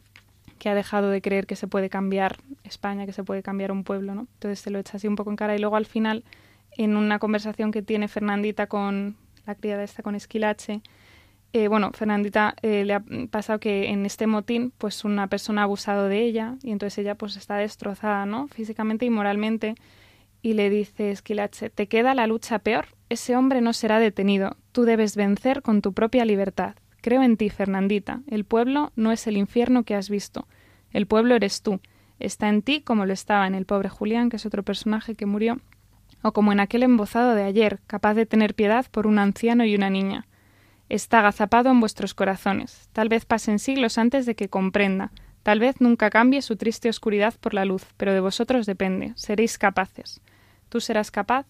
[0.60, 3.82] que ha dejado de creer que se puede cambiar España, que se puede cambiar un
[3.82, 4.28] pueblo, ¿no?
[4.34, 6.22] Entonces se lo echa así un poco en cara y luego al final
[6.76, 10.82] en una conversación que tiene Fernandita con la criada esta con Esquilache,
[11.52, 15.64] eh, bueno, Fernandita eh, le ha pasado que en este motín, pues una persona ha
[15.64, 18.46] abusado de ella y entonces ella pues está destrozada, ¿no?
[18.46, 19.74] Físicamente y moralmente.
[20.42, 24.84] Y le dice Esquilache, te queda la lucha peor, ese hombre no será detenido, tú
[24.84, 26.76] debes vencer con tu propia libertad.
[27.00, 30.46] Creo en ti, Fernandita, el pueblo no es el infierno que has visto,
[30.92, 31.80] el pueblo eres tú,
[32.18, 35.26] está en ti como lo estaba en el pobre Julián, que es otro personaje que
[35.26, 35.58] murió
[36.22, 39.74] o como en aquel embozado de ayer, capaz de tener piedad por un anciano y
[39.74, 40.26] una niña.
[40.88, 42.88] Está agazapado en vuestros corazones.
[42.92, 45.12] Tal vez pasen siglos antes de que comprenda.
[45.42, 49.12] Tal vez nunca cambie su triste oscuridad por la luz, pero de vosotros depende.
[49.14, 50.20] Seréis capaces.
[50.68, 51.46] ¿Tú serás capaz?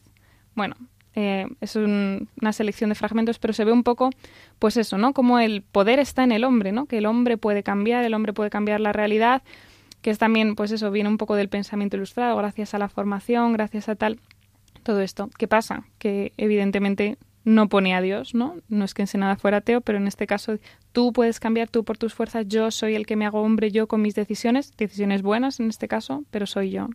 [0.54, 0.76] Bueno,
[1.14, 4.10] eh, es una selección de fragmentos, pero se ve un poco,
[4.58, 5.12] pues eso, ¿no?
[5.12, 6.86] Como el poder está en el hombre, ¿no?
[6.86, 9.42] Que el hombre puede cambiar, el hombre puede cambiar la realidad,
[10.02, 13.52] que es también, pues eso, viene un poco del pensamiento ilustrado, gracias a la formación,
[13.52, 14.18] gracias a tal
[14.82, 15.28] todo esto.
[15.36, 15.84] ¿Qué pasa?
[15.98, 18.56] Que evidentemente no pone a Dios, ¿no?
[18.68, 20.58] No es que Ensenada fuera ateo, pero en este caso
[20.92, 23.88] tú puedes cambiar tú por tus fuerzas, yo soy el que me hago hombre, yo
[23.88, 26.88] con mis decisiones, decisiones buenas en este caso, pero soy yo.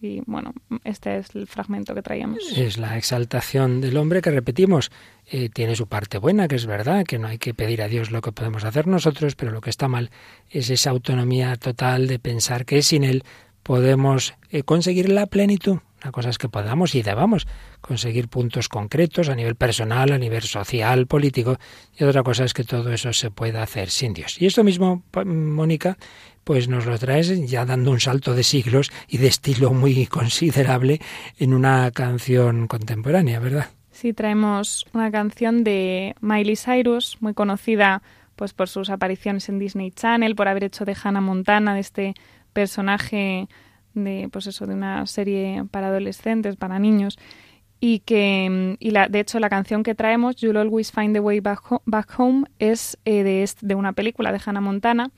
[0.00, 0.52] Y bueno,
[0.84, 2.38] este es el fragmento que traíamos.
[2.56, 4.90] Es la exaltación del hombre que repetimos,
[5.26, 8.10] eh, tiene su parte buena, que es verdad, que no hay que pedir a Dios
[8.10, 10.10] lo que podemos hacer nosotros, pero lo que está mal
[10.50, 13.24] es esa autonomía total de pensar que sin Él
[13.64, 17.46] podemos eh, conseguir la plenitud una cosa es que podamos y debamos
[17.80, 21.58] conseguir puntos concretos a nivel personal, a nivel social, político,
[21.96, 24.40] y otra cosa es que todo eso se pueda hacer sin Dios.
[24.40, 25.98] Y esto mismo, Mónica,
[26.44, 31.00] pues nos lo traes ya dando un salto de siglos y de estilo muy considerable
[31.38, 33.70] en una canción contemporánea, ¿verdad?
[33.90, 38.02] Sí, traemos una canción de Miley Cyrus, muy conocida
[38.36, 42.14] pues por sus apariciones en Disney Channel, por haber hecho de Hannah Montana, de este
[42.52, 43.48] personaje
[44.04, 47.18] de pues eso de una serie para adolescentes para niños
[47.80, 51.40] y que y la, de hecho la canción que traemos You'll Always Find the Way
[51.40, 55.10] Back, Home es eh, de, de una película de Hannah Montana.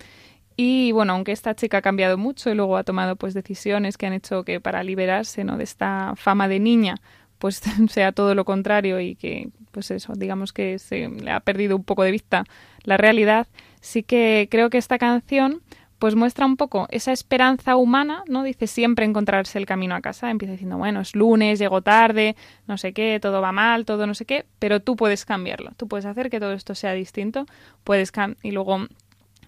[0.56, 4.06] Y bueno aunque esta chica ha cambiado mucho y luego ha tomado pues decisiones que
[4.06, 6.96] han hecho que para liberarse no de esta fama de niña
[7.38, 11.76] pues sea todo lo contrario y que pues eso digamos que se le ha perdido
[11.76, 12.44] un poco de vista
[12.84, 13.46] la realidad
[13.80, 15.62] sí que creo que esta canción
[16.00, 18.42] pues muestra un poco esa esperanza humana, ¿no?
[18.42, 22.36] Dice siempre encontrarse el camino a casa, empieza diciendo, bueno, es lunes, llego tarde,
[22.66, 25.88] no sé qué, todo va mal, todo no sé qué, pero tú puedes cambiarlo, tú
[25.88, 27.44] puedes hacer que todo esto sea distinto,
[27.84, 28.86] puedes y luego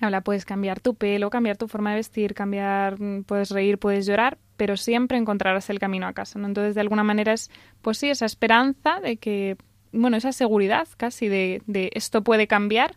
[0.03, 4.05] habla, puedes cambiar tu pelo, cambiar tu forma de vestir, cambiar, mm, puedes reír, puedes
[4.05, 6.47] llorar, pero siempre encontrarás el camino a casa, ¿no?
[6.49, 9.57] Entonces, de alguna manera es, pues sí, esa esperanza de que,
[9.91, 12.95] bueno, esa seguridad casi de, de esto puede cambiar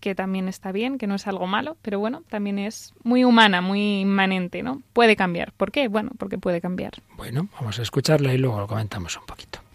[0.00, 3.60] que también está bien, que no es algo malo, pero bueno, también es muy humana,
[3.60, 4.82] muy inmanente, ¿no?
[4.92, 5.52] Puede cambiar.
[5.52, 5.88] ¿Por qué?
[5.88, 6.92] Bueno, porque puede cambiar.
[7.16, 9.65] Bueno, vamos a escucharla y luego lo comentamos un poquito.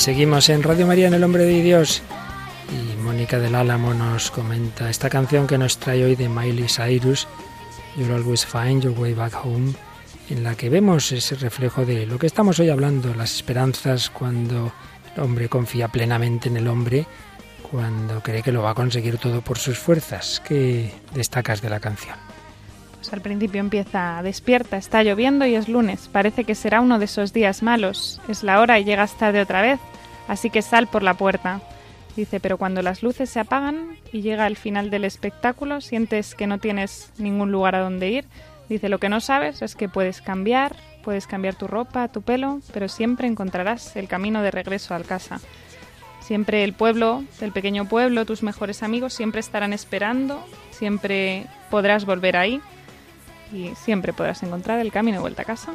[0.00, 2.02] Seguimos en Radio María en el Hombre de Dios.
[2.72, 7.28] Y Mónica del Álamo nos comenta esta canción que nos trae hoy de Miley Cyrus,
[7.96, 9.74] You'll Always Find Your Way Back Home,
[10.30, 14.72] en la que vemos ese reflejo de lo que estamos hoy hablando, las esperanzas cuando
[15.14, 17.06] el hombre confía plenamente en el hombre,
[17.70, 20.40] cuando cree que lo va a conseguir todo por sus fuerzas.
[20.48, 22.16] ¿Qué destacas de la canción?
[23.00, 27.06] Pues al principio empieza, despierta, está lloviendo y es lunes, parece que será uno de
[27.06, 29.80] esos días malos, es la hora y llegas tarde otra vez,
[30.30, 31.60] así que sal por la puerta.
[32.16, 36.46] Dice, pero cuando las luces se apagan y llega el final del espectáculo, sientes que
[36.46, 38.24] no tienes ningún lugar a donde ir.
[38.68, 42.60] Dice, lo que no sabes es que puedes cambiar, puedes cambiar tu ropa, tu pelo,
[42.72, 45.40] pero siempre encontrarás el camino de regreso al casa.
[46.20, 52.36] Siempre el pueblo, el pequeño pueblo, tus mejores amigos siempre estarán esperando, siempre podrás volver
[52.36, 52.60] ahí
[53.52, 55.72] y siempre podrás encontrar el camino de vuelta a casa.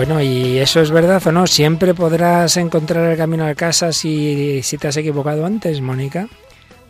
[0.00, 1.46] Bueno, ¿y eso es verdad o no?
[1.46, 6.26] ¿Siempre podrás encontrar el camino a casa si, si te has equivocado antes, Mónica?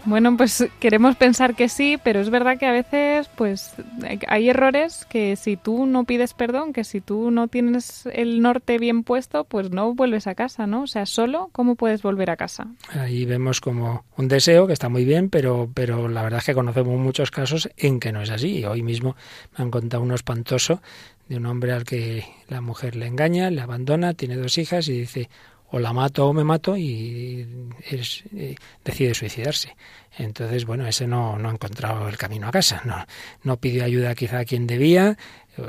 [0.04, 3.74] Bueno, pues queremos pensar que sí, pero es verdad que a veces pues
[4.28, 8.78] hay errores que si tú no pides perdón, que si tú no tienes el norte
[8.78, 10.82] bien puesto, pues no vuelves a casa, ¿no?
[10.82, 12.68] O sea, solo, ¿cómo puedes volver a casa?
[12.90, 16.54] Ahí vemos como un deseo que está muy bien, pero, pero la verdad es que
[16.54, 18.64] conocemos muchos casos en que no es así.
[18.64, 19.16] Hoy mismo
[19.58, 20.80] me han contado uno espantoso
[21.30, 24.98] de un hombre al que la mujer le engaña, le abandona, tiene dos hijas y
[24.98, 25.30] dice
[25.70, 27.46] o la mato o me mato y
[27.88, 29.76] eh, decide suicidarse.
[30.18, 33.06] Entonces, bueno, ese no, no ha encontrado el camino a casa, no,
[33.44, 35.16] no pidió ayuda quizá a quien debía,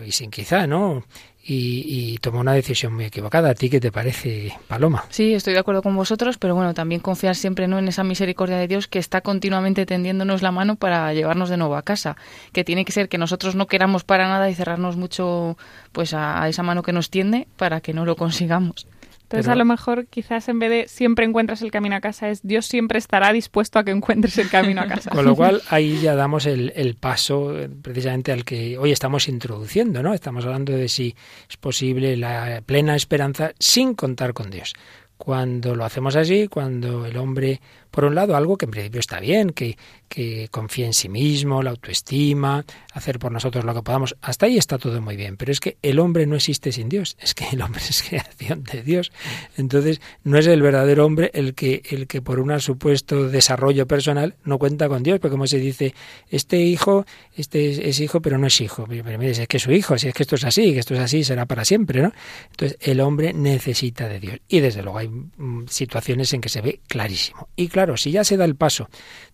[0.05, 1.03] y sin quizá, ¿no?
[1.43, 3.49] y, tomó una decisión muy equivocada.
[3.49, 5.05] ¿A ti qué te parece, Paloma?
[5.09, 7.79] Sí, estoy de acuerdo con vosotros, pero bueno, también confiar siempre ¿no?
[7.79, 11.75] en esa misericordia de Dios que está continuamente tendiéndonos la mano para llevarnos de nuevo
[11.75, 12.15] a casa.
[12.53, 15.57] Que tiene que ser que nosotros no queramos para nada y cerrarnos mucho
[15.91, 18.87] pues a, esa mano que nos tiende para que no lo consigamos.
[19.31, 22.45] Entonces a lo mejor quizás en vez de siempre encuentras el camino a casa es
[22.45, 25.09] Dios siempre estará dispuesto a que encuentres el camino a casa.
[25.09, 29.29] Con lo cual ahí ya damos el, el paso eh, precisamente al que hoy estamos
[29.29, 30.13] introduciendo, ¿no?
[30.13, 31.15] Estamos hablando de si
[31.49, 34.73] es posible la plena esperanza sin contar con Dios.
[35.15, 37.61] Cuando lo hacemos así, cuando el hombre
[37.91, 39.77] por un lado, algo que en principio está bien, que,
[40.07, 44.15] que confíe en sí mismo, la autoestima, hacer por nosotros lo que podamos.
[44.21, 45.37] Hasta ahí está todo muy bien.
[45.37, 47.17] Pero es que el hombre no existe sin Dios.
[47.19, 49.11] Es que el hombre es creación de Dios.
[49.57, 54.35] Entonces, no es el verdadero hombre el que, el que por un supuesto desarrollo personal
[54.43, 55.19] no cuenta con Dios.
[55.19, 55.93] Porque como se dice,
[56.29, 58.85] este hijo, este es, hijo, pero no es hijo.
[58.87, 60.93] Pero, mire, es que es su hijo, si es que esto es así, que esto
[60.93, 62.13] es así, será para siempre, ¿no?
[62.51, 64.39] Entonces, el hombre necesita de Dios.
[64.47, 67.49] Y desde luego hay mm, situaciones en que se ve clarísimo.
[67.55, 68.89] Y claro, Claro, si ya se da el paso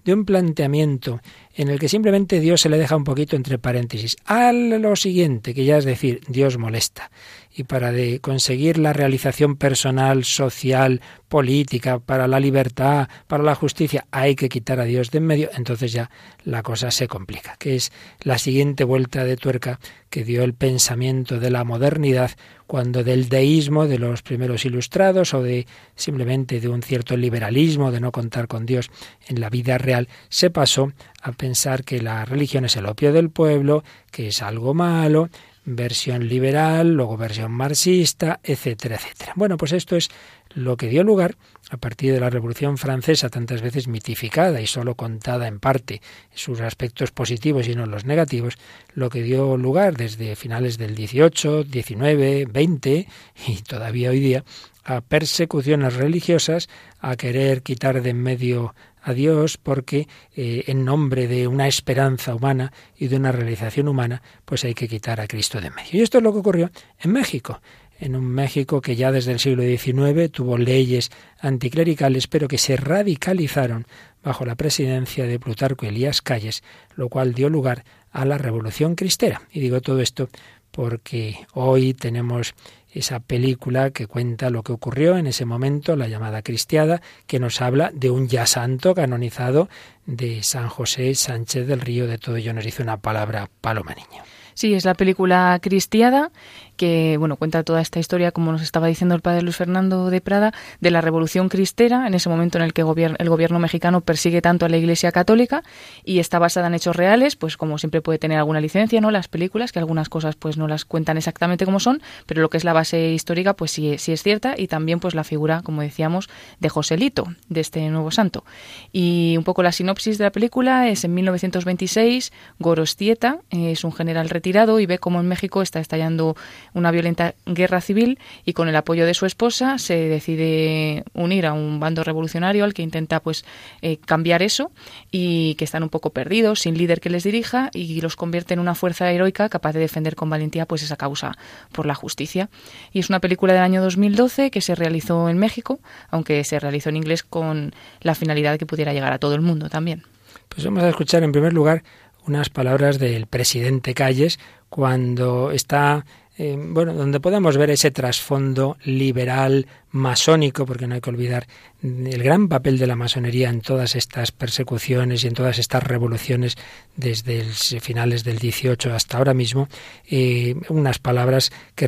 [0.06, 1.20] de un planteamiento
[1.54, 5.54] en el que simplemente Dios se le deja un poquito entre paréntesis a lo siguiente,
[5.54, 7.12] que ya es decir, Dios molesta.
[7.54, 14.08] Y para de conseguir la realización personal, social, política, para la libertad, para la justicia,
[14.12, 16.10] hay que quitar a Dios de en medio, entonces ya
[16.46, 17.92] la cosa se complica, que es
[18.22, 22.32] la siguiente vuelta de tuerca que dio el pensamiento de la modernidad
[22.68, 25.66] cuando del deísmo de los primeros ilustrados o de
[25.96, 28.92] simplemente de un cierto liberalismo de no contar con Dios
[29.28, 30.92] en la vida real se pasó
[31.22, 35.30] a pensar que la religión es el opio del pueblo, que es algo malo,
[35.68, 39.34] versión liberal, luego versión marxista, etcétera, etcétera.
[39.36, 40.10] Bueno, pues esto es
[40.56, 41.36] lo que dio lugar
[41.70, 46.02] a partir de la Revolución Francesa, tantas veces mitificada y solo contada en parte
[46.34, 48.58] sus aspectos positivos y no los negativos,
[48.94, 53.08] lo que dio lugar desde finales del 18, 19, 20
[53.48, 54.46] y todavía hoy día
[54.88, 56.70] a persecuciones religiosas,
[57.00, 62.34] a querer quitar de en medio a Dios porque eh, en nombre de una esperanza
[62.34, 65.90] humana y de una realización humana, pues hay que quitar a Cristo de en medio.
[65.92, 67.62] Y esto es lo que ocurrió en México
[68.00, 71.10] en un México que ya desde el siglo XIX tuvo leyes
[71.40, 73.88] anticlericales, pero que se radicalizaron
[74.24, 76.64] bajo la presidencia de Plutarco Elías Calles,
[76.96, 79.42] lo cual dio lugar a la Revolución Cristera.
[79.52, 80.30] Y digo todo esto
[80.72, 82.54] porque hoy tenemos
[82.92, 87.62] esa película que cuenta lo que ocurrió en ese momento, la llamada Cristiada, que nos
[87.62, 89.70] habla de un ya santo canonizado
[90.06, 92.08] de San José Sánchez del Río.
[92.08, 94.24] De todo ello nos dice una palabra Paloma Niño.
[94.54, 96.32] Sí, es la película Cristiada
[96.78, 100.22] que bueno, cuenta toda esta historia, como nos estaba diciendo el padre Luis Fernando de
[100.22, 104.42] Prada, de la Revolución Cristera, en ese momento en el que el gobierno mexicano persigue
[104.42, 105.64] tanto a la Iglesia Católica
[106.06, 109.12] y está basada en hechos reales, pues como siempre puede tener alguna licencia, ¿no?
[109.12, 112.58] Las películas, que algunas cosas pues no las cuentan exactamente como son, pero lo que
[112.58, 115.82] es la base histórica pues sí, sí es cierta y también pues la figura, como
[115.82, 118.46] decíamos, de Joselito, de este nuevo santo.
[118.92, 124.30] Y un poco la sinopsis de la película es en 1926, Gorostieta es un general
[124.30, 126.36] retirado y ve cómo en México está estallando
[126.74, 131.54] una violenta guerra civil y con el apoyo de su esposa se decide unir a
[131.54, 133.46] un bando revolucionario al que intenta pues
[133.82, 134.72] eh, cambiar eso
[135.12, 138.60] y que están un poco perdidos, sin líder que les dirija y los convierte en
[138.60, 141.38] una fuerza heroica capaz de defender con valentía pues esa causa
[141.72, 142.50] por la justicia.
[142.92, 146.90] Y es una película del año 2012 que se realizó en México, aunque se realizó
[146.90, 150.04] en inglés con la finalidad de que pudiera llegar a todo el mundo también.
[150.50, 151.84] Pues vamos a escuchar en primer lugar
[152.26, 154.40] unas palabras del presidente Calles
[154.70, 156.06] cuando está
[156.38, 161.48] eh, bueno, donde podemos ver ese trasfondo liberal, masónico, porque no hay que olvidar
[161.82, 166.56] el gran papel de la masonería en todas estas persecuciones y en todas estas revoluciones
[166.96, 167.44] desde
[167.80, 169.68] finales del 18 hasta ahora mismo,
[170.10, 171.88] eh, unas palabras que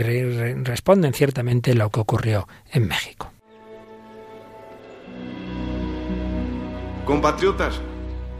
[0.63, 3.31] responden ciertamente lo que ocurrió en México.
[7.05, 7.79] Compatriotas,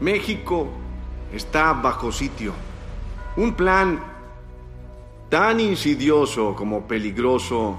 [0.00, 0.68] México
[1.32, 2.52] está bajo sitio.
[3.36, 4.09] Un plan
[5.30, 7.78] tan insidioso como peligroso,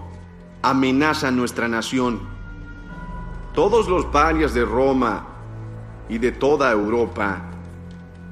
[0.62, 2.22] amenaza a nuestra nación.
[3.54, 5.28] Todos los parias de Roma
[6.08, 7.42] y de toda Europa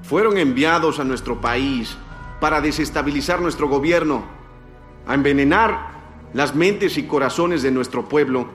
[0.04, 1.98] fueron enviados a nuestro país
[2.40, 4.24] para desestabilizar nuestro gobierno,
[5.06, 6.00] a envenenar
[6.34, 8.48] las mentes y corazones de nuestro pueblo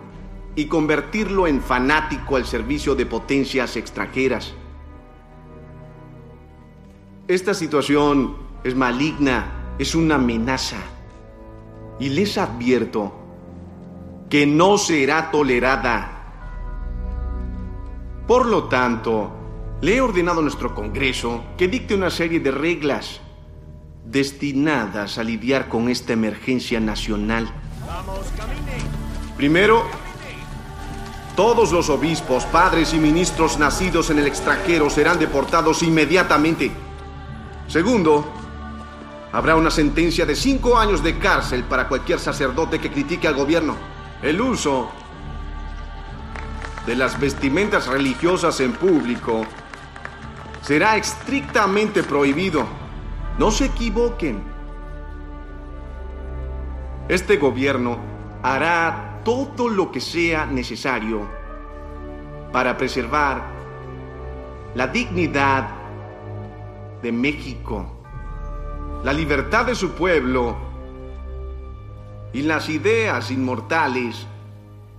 [0.57, 4.55] y convertirlo en fanático al servicio de potencias extranjeras.
[7.29, 10.79] Esta situación es maligna es una amenaza.
[11.99, 13.13] Y les advierto
[14.29, 16.11] que no será tolerada.
[18.27, 19.31] Por lo tanto,
[19.81, 23.21] le he ordenado a nuestro Congreso que dicte una serie de reglas
[24.05, 27.49] destinadas a lidiar con esta emergencia nacional.
[29.37, 29.85] Primero,
[31.37, 36.71] todos los obispos, padres y ministros nacidos en el extranjero serán deportados inmediatamente.
[37.67, 38.44] Segundo,
[39.35, 43.75] Habrá una sentencia de cinco años de cárcel para cualquier sacerdote que critique al gobierno.
[44.23, 44.93] El uso
[46.87, 49.45] de las vestimentas religiosas en público
[50.63, 52.65] será estrictamente prohibido.
[53.37, 54.41] No se equivoquen.
[57.09, 57.99] Este gobierno
[58.41, 61.29] hará todo lo que sea necesario
[62.53, 63.43] para preservar
[64.77, 65.71] la dignidad
[67.03, 67.94] de México,
[69.05, 70.57] la libertad de su pueblo
[72.33, 74.27] y las ideas inmortales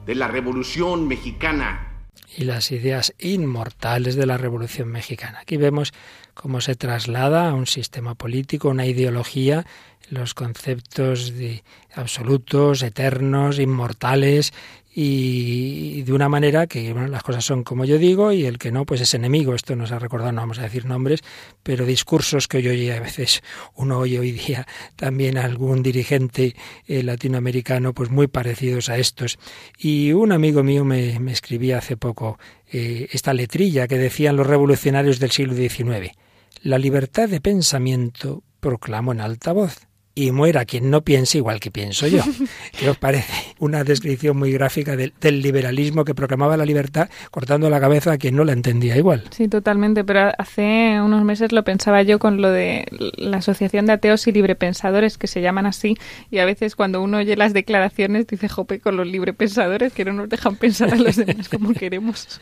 [0.06, 2.03] de la Revolución Mexicana.
[2.38, 5.39] Y las ideas inmortales de la Revolución Mexicana.
[5.39, 5.91] Aquí vemos
[6.36, 9.66] cómo se traslada a un sistema político, una ideología,
[10.12, 11.64] los conceptos de
[11.95, 14.53] absolutos, eternos, inmortales
[14.98, 18.72] y de una manera que bueno, las cosas son como yo digo y el que
[18.72, 19.54] no pues es enemigo.
[19.54, 21.20] Esto nos ha recordado, no vamos a decir nombres,
[21.64, 23.43] pero discursos que hoy oye a veces
[23.76, 24.66] uno oye hoy día
[24.96, 26.56] también algún dirigente
[26.88, 29.38] eh, latinoamericano pues muy parecidos a estos.
[29.78, 32.39] Y un amigo mío me, me escribía hace poco
[32.72, 36.14] eh, esta letrilla que decían los revolucionarios del siglo XIX.
[36.62, 41.72] La libertad de pensamiento proclamo en alta voz y muera quien no piense igual que
[41.72, 42.24] pienso yo.
[42.80, 43.34] ¿Qué os parece?
[43.59, 48.38] Una descripción muy gráfica del, liberalismo que proclamaba la libertad cortando la cabeza a quien
[48.38, 49.26] no la entendía igual.
[49.32, 52.86] Sí, totalmente, pero hace unos meses lo pensaba yo con lo de
[53.18, 55.97] la Asociación de Ateos y Librepensadores, que se llaman así,
[56.32, 60.13] y a veces cuando uno oye las declaraciones dice, jope, con los librepensadores que no
[60.13, 62.39] nos dejan pensar a los demás como queremos.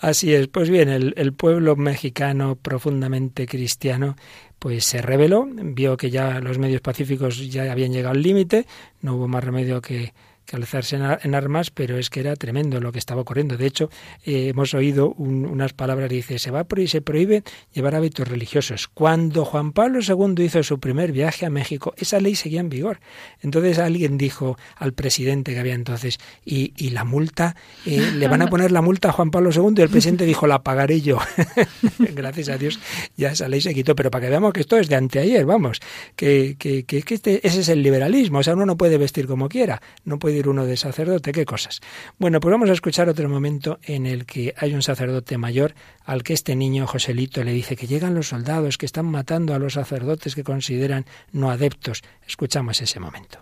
[0.00, 4.16] Así es, pues bien, el pueblo mexicano profundamente cristiano
[4.62, 8.64] pues se rebeló, vio que ya los medios pacíficos ya habían llegado al límite,
[9.00, 10.14] no hubo más remedio que
[10.46, 13.56] que alzarse en, armas, pero es que era tremendo lo que estaba ocurriendo.
[13.56, 13.90] De hecho,
[14.24, 18.88] eh, hemos oído unas palabras, dice, se, va, se prohíbe llevar hábitos religiosos.
[18.88, 23.00] Cuando Juan Pablo II hizo su primer viaje a México, esa ley seguía en vigor.
[23.40, 28.42] Entonces alguien dijo al presidente que había entonces, y, y la multa, eh, le van
[28.42, 31.18] a poner la multa a Juan Pablo II, y el presidente dijo, la pagaré yo.
[31.98, 32.78] Gracias a Dios
[33.16, 35.80] ya esa ley se quitó, pero para que veamos que esto es de anteayer, vamos,
[36.16, 39.48] que, que, que, este, ese es el liberalismo, o sea, uno no puede vestir como
[39.48, 41.80] quiera, no puede uno de sacerdote, qué cosas.
[42.18, 45.74] Bueno, pues vamos a escuchar otro momento en el que hay un sacerdote mayor
[46.04, 49.58] al que este niño Joselito le dice que llegan los soldados que están matando a
[49.58, 52.02] los sacerdotes que consideran no adeptos.
[52.26, 53.38] Escuchamos ese momento.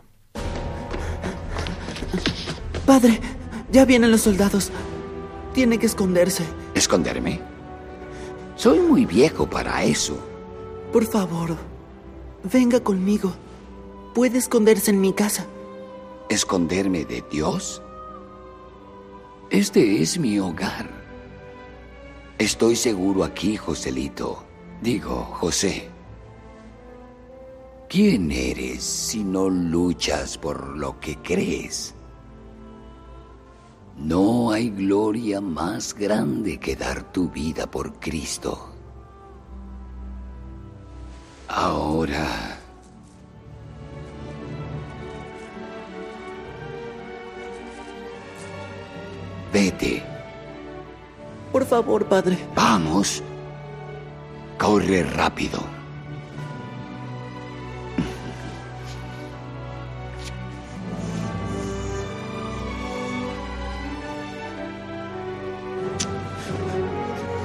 [2.87, 3.21] Padre,
[3.71, 4.71] ya vienen los soldados.
[5.55, 6.45] Tiene que esconderse.
[6.75, 7.41] ¿Esconderme?
[8.57, 10.19] Soy muy viejo para eso.
[10.93, 11.57] Por favor,
[12.53, 13.33] venga conmigo.
[14.15, 15.47] Puede esconderse en mi casa
[16.31, 17.83] esconderme de Dios?
[19.51, 20.89] Este es mi hogar.
[22.39, 24.45] Estoy seguro aquí, Joselito.
[24.81, 25.91] Digo, José.
[27.89, 31.93] ¿Quién eres si no luchas por lo que crees?
[33.97, 38.69] No hay gloria más grande que dar tu vida por Cristo.
[41.49, 42.60] Ahora
[49.53, 50.03] Vete.
[51.51, 52.39] Por favor, padre.
[52.55, 53.23] Vamos.
[54.59, 55.61] Corre rápido.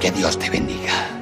[0.00, 1.15] Que Dios te bendiga.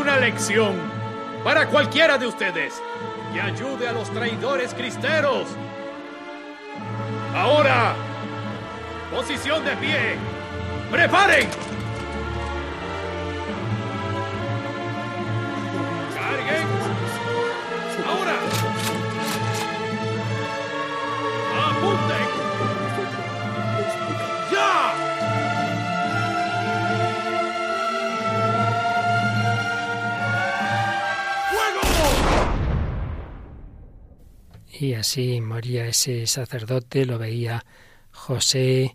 [0.00, 0.74] Una lección
[1.44, 2.80] para cualquiera de ustedes
[3.34, 5.46] que ayude a los traidores cristeros.
[7.34, 7.94] Ahora,
[9.14, 10.16] posición de pie.
[10.90, 11.69] ¡Preparen!
[35.10, 37.64] Así moría ese sacerdote, lo veía
[38.12, 38.94] José, eh,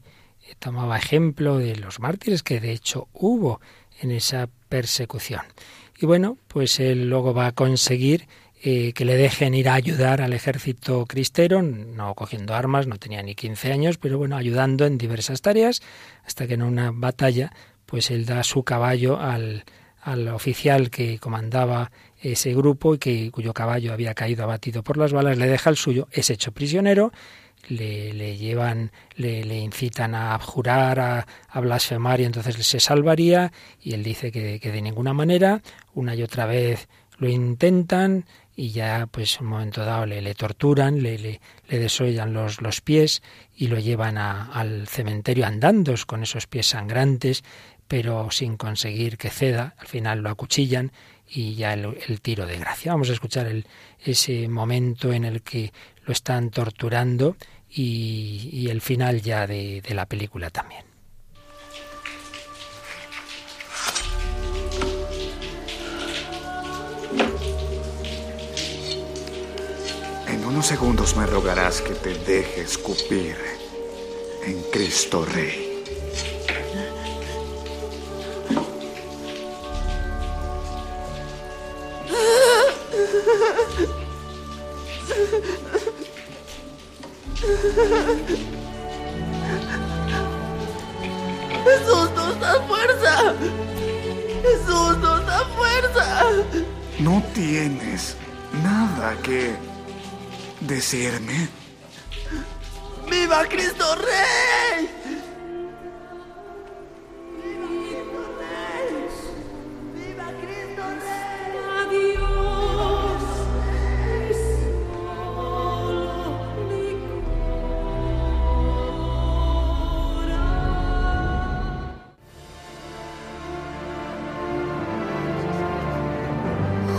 [0.60, 3.60] tomaba ejemplo de los mártires que de hecho hubo
[4.00, 5.42] en esa persecución.
[6.00, 8.30] Y bueno, pues él luego va a conseguir
[8.64, 13.22] eh, que le dejen ir a ayudar al ejército cristero, no cogiendo armas, no tenía
[13.22, 15.82] ni 15 años, pero bueno, ayudando en diversas tareas,
[16.26, 17.52] hasta que en una batalla,
[17.86, 19.66] pues él da su caballo al,
[20.00, 21.92] al oficial que comandaba
[22.32, 26.08] ese grupo que, cuyo caballo había caído abatido por las balas, le deja el suyo,
[26.12, 27.12] es hecho prisionero,
[27.68, 33.52] le, le llevan, le, le, incitan a jurar, a, blasfemar y entonces se salvaría
[33.82, 35.62] y él dice que, que de ninguna manera,
[35.94, 40.34] una y otra vez lo intentan y ya pues en un momento dado le, le
[40.36, 43.22] torturan, le, le, le desollan los, los, pies
[43.56, 47.44] y lo llevan a, al cementerio andando con esos pies sangrantes,
[47.88, 49.76] pero sin conseguir que ceda.
[49.78, 50.92] Al final lo acuchillan
[51.30, 52.92] y ya el, tiro de gracia.
[52.92, 53.52] Vamos a escuchar
[54.00, 55.72] ese momento en el que
[56.06, 57.36] lo están torturando
[57.70, 60.86] y, y el final ya de, de la película también.
[70.28, 73.36] En unos segundos me rogarás que te deje escupir
[74.46, 75.65] en Cristo Rey.
[91.64, 93.34] Jesús nos da fuerza.
[94.42, 96.24] Jesús nos da fuerza.
[97.00, 98.16] No tienes
[98.64, 99.56] nada que
[100.62, 101.50] decirme.
[103.10, 104.90] ¡Viva Cristo Rey!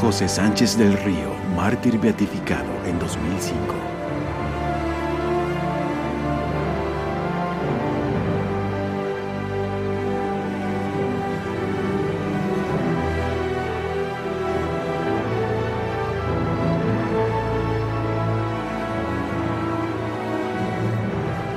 [0.07, 3.75] José Sánchez del Río, mártir beatificado en 2005.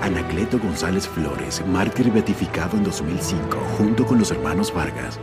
[0.01, 5.19] Anacleto González Flores, mártir beatificado en 2005, junto con los hermanos Vargas.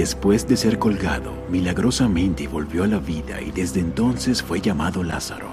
[0.00, 5.50] Después de ser colgado, milagrosamente volvió a la vida y desde entonces fue llamado Lázaro.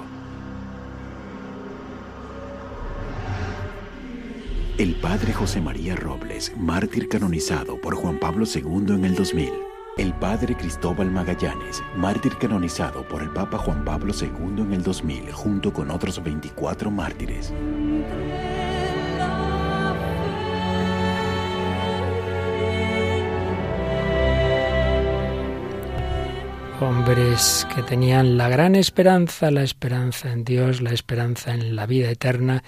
[4.78, 9.50] El padre José María Robles, mártir canonizado por Juan Pablo II en el 2000.
[9.98, 15.30] El padre Cristóbal Magallanes, mártir canonizado por el Papa Juan Pablo II en el 2000,
[15.30, 17.52] junto con otros 24 mártires.
[26.80, 32.10] Hombres que tenían la gran esperanza, la esperanza en Dios, la esperanza en la vida
[32.10, 32.62] eterna,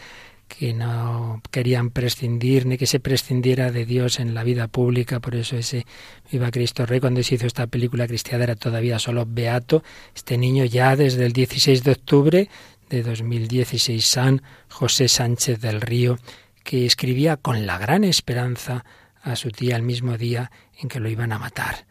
[0.49, 5.37] que no querían prescindir ni que se prescindiera de Dios en la vida pública, por
[5.37, 5.87] eso ese
[6.31, 9.85] Viva Cristo Rey, cuando se hizo esta película cristiana era todavía solo beato,
[10.15, 12.49] este niño ya desde el 16 de octubre
[12.89, 16.19] de 2016, San José Sánchez del Río,
[16.65, 18.85] que escribía con la gran esperanza
[19.23, 21.90] a su tía el mismo día en que lo iban a matar.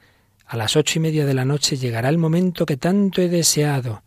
[0.51, 4.01] A las ocho y media de la noche llegará el momento que tanto he deseado.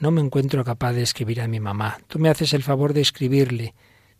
[0.00, 1.96] No me encuentro capaz de escribir a mi mamá.
[2.08, 3.74] Tú me haces el favor de escribirle.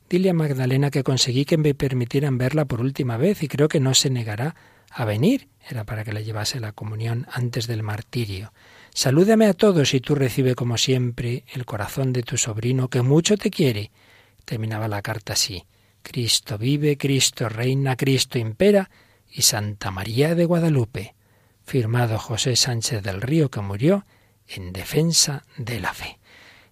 [0.09, 3.81] Dile a Magdalena que conseguí que me permitieran verla por última vez y creo que
[3.81, 4.55] no se negará
[4.89, 5.49] a venir.
[5.69, 8.55] Era para que le llevase la comunión antes del martirio.
[8.95, 13.37] Salúdame a todos y tú recibe como siempre el corazón de tu sobrino que mucho
[13.37, 13.91] te quiere.
[14.47, 15.67] Terminaba la carta así.
[16.03, 18.89] Cristo vive, Cristo reina, Cristo impera
[19.31, 21.18] y Santa María de Guadalupe
[21.69, 24.07] firmado José Sánchez del Río, que murió
[24.49, 26.19] en defensa de la fe.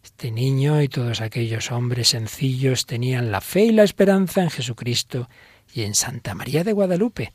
[0.03, 5.29] Este niño y todos aquellos hombres sencillos tenían la fe y la esperanza en Jesucristo
[5.75, 7.35] y en Santa María de Guadalupe.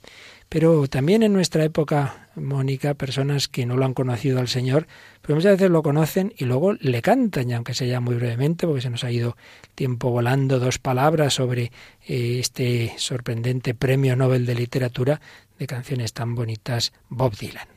[0.49, 4.87] Pero también en nuestra época, Mónica, personas que no lo han conocido al Señor,
[5.21, 8.81] pero muchas veces lo conocen y luego le cantan, y aunque sea muy brevemente, porque
[8.81, 9.37] se nos ha ido
[9.75, 11.71] tiempo volando, dos palabras sobre
[12.07, 15.21] eh, este sorprendente premio Nobel de Literatura
[15.61, 17.67] de canciones tan bonitas, Bob Dylan.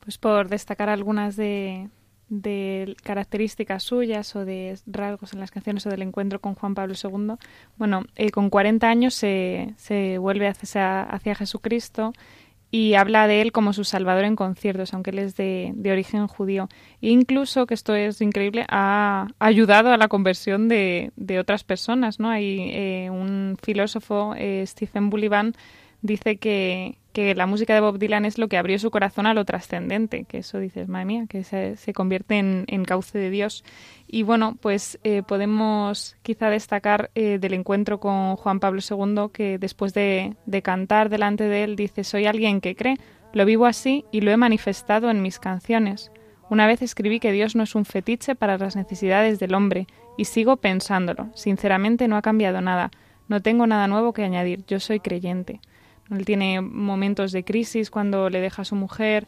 [0.00, 1.88] Pues por destacar algunas de,
[2.28, 6.94] de características suyas o de rasgos en las canciones o del encuentro con Juan Pablo
[7.02, 7.36] II.
[7.78, 12.12] Bueno, eh, con 40 años se, se vuelve hacia, hacia Jesucristo
[12.70, 16.68] y habla de él como su salvador en conciertos, aunque él es de, origen judío.
[17.00, 22.20] E incluso, que esto es increíble, ha ayudado a la conversión de, otras personas.
[22.20, 22.28] ¿no?
[22.28, 25.54] Hay eh, un filósofo, eh, Stephen Bullivan,
[26.02, 29.34] dice que, que la música de Bob Dylan es lo que abrió su corazón a
[29.34, 33.30] lo trascendente, que eso dices, madre mía, que se, se convierte en, en, cauce de
[33.30, 33.64] Dios.
[34.06, 39.58] Y bueno, pues eh, podemos quizá destacar eh, del encuentro con Juan Pablo II, que
[39.58, 42.96] después de, de cantar delante de él dice, soy alguien que cree,
[43.32, 46.10] lo vivo así y lo he manifestado en mis canciones.
[46.50, 49.86] Una vez escribí que Dios no es un fetiche para las necesidades del hombre,
[50.18, 51.28] y sigo pensándolo.
[51.34, 52.90] Sinceramente no ha cambiado nada.
[53.28, 54.64] No tengo nada nuevo que añadir.
[54.66, 55.60] Yo soy creyente.
[56.10, 59.26] Él tiene momentos de crisis cuando le deja a su mujer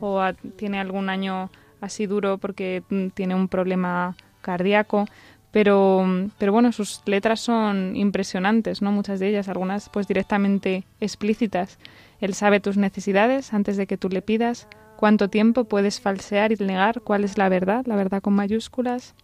[0.00, 0.20] o
[0.56, 5.06] tiene algún año así duro porque mm, tiene un problema cardíaco,
[5.50, 6.04] pero,
[6.38, 8.90] pero bueno, sus letras son impresionantes, ¿no?
[8.90, 11.78] Muchas de ellas, algunas pues directamente explícitas.
[12.20, 14.66] Él sabe tus necesidades antes de que tú le pidas,
[14.96, 19.14] cuánto tiempo puedes falsear y negar cuál es la verdad, la verdad con mayúsculas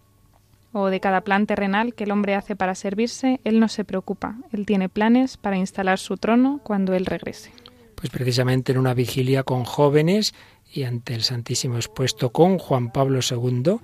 [0.73, 4.37] o de cada plan terrenal que el hombre hace para servirse, él no se preocupa.
[4.53, 7.53] Él tiene planes para instalar su trono cuando él regrese.
[7.95, 10.35] Pues precisamente en una vigilia con jóvenes
[10.73, 13.79] y ante el Santísimo expuesto con Juan Pablo II,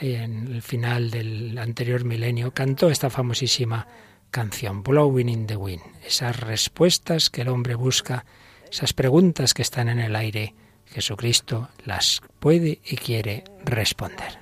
[0.00, 3.86] en el final del anterior milenio, cantó esta famosísima
[4.30, 5.82] canción, Blowing in the Wind.
[6.04, 8.24] Esas respuestas que el hombre busca,
[8.70, 10.54] esas preguntas que están en el aire,
[10.86, 14.41] Jesucristo las puede y quiere responder.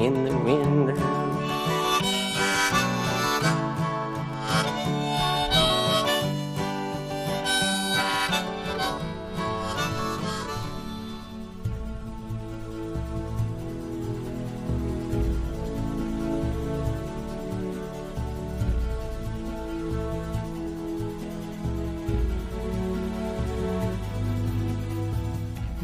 [0.00, 1.20] in the.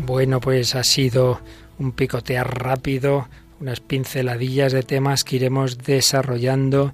[0.06, 1.40] Bueno, pues ha sido
[1.78, 3.28] un picotear rápido,
[3.60, 6.92] unas pinceladillas de temas que iremos desarrollando.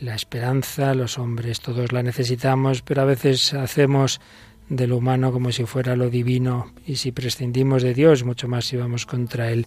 [0.00, 4.20] La esperanza, los hombres todos la necesitamos, pero a veces hacemos
[4.68, 8.66] de lo humano como si fuera lo divino y si prescindimos de Dios, mucho más
[8.66, 9.66] si vamos contra Él,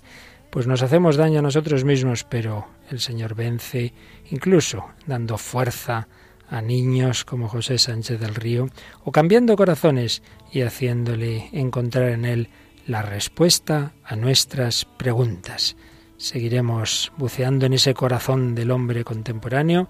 [0.50, 3.94] pues nos hacemos daño a nosotros mismos, pero el Señor vence,
[4.30, 6.08] incluso dando fuerza
[6.50, 8.70] a niños como José Sánchez del Río,
[9.04, 10.22] o cambiando corazones
[10.52, 12.50] y haciéndole encontrar en Él
[12.86, 15.78] la respuesta a nuestras preguntas.
[16.22, 19.88] Seguiremos buceando en ese corazón del hombre contemporáneo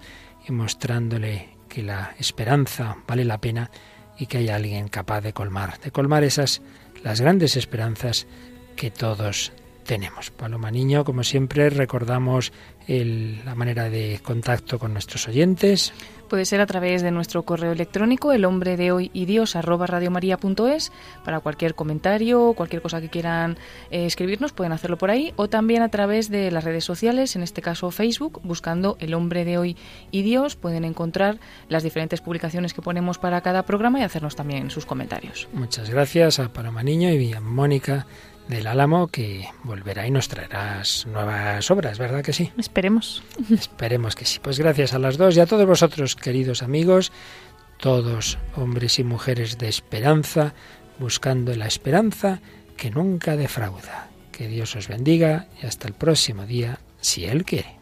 [0.48, 3.70] y mostrándole que la esperanza vale la pena
[4.18, 6.62] y que hay alguien capaz de colmar, de colmar esas
[7.04, 8.26] las grandes esperanzas
[8.76, 9.52] que todos
[9.84, 10.30] tenemos.
[10.30, 12.50] Paloma Niño, como siempre, recordamos
[12.88, 15.92] la manera de contacto con nuestros oyentes.
[16.32, 18.90] Puede ser a través de nuestro correo electrónico, el hombre de
[21.26, 23.58] para cualquier comentario, cualquier cosa que quieran
[23.90, 27.42] eh, escribirnos, pueden hacerlo por ahí, o también a través de las redes sociales, en
[27.42, 29.76] este caso Facebook, buscando el hombre de hoy
[30.10, 34.70] y Dios, pueden encontrar las diferentes publicaciones que ponemos para cada programa y hacernos también
[34.70, 35.50] sus comentarios.
[35.52, 38.06] Muchas gracias a Paloma y a Mónica
[38.52, 42.52] del Álamo que volverá y nos traerás nuevas obras, ¿verdad que sí?
[42.58, 43.22] Esperemos.
[43.50, 44.40] Esperemos que sí.
[44.40, 47.12] Pues gracias a las dos y a todos vosotros, queridos amigos,
[47.78, 50.54] todos hombres y mujeres de esperanza,
[50.98, 52.40] buscando la esperanza
[52.76, 54.10] que nunca defrauda.
[54.30, 57.81] Que Dios os bendiga y hasta el próximo día, si Él quiere.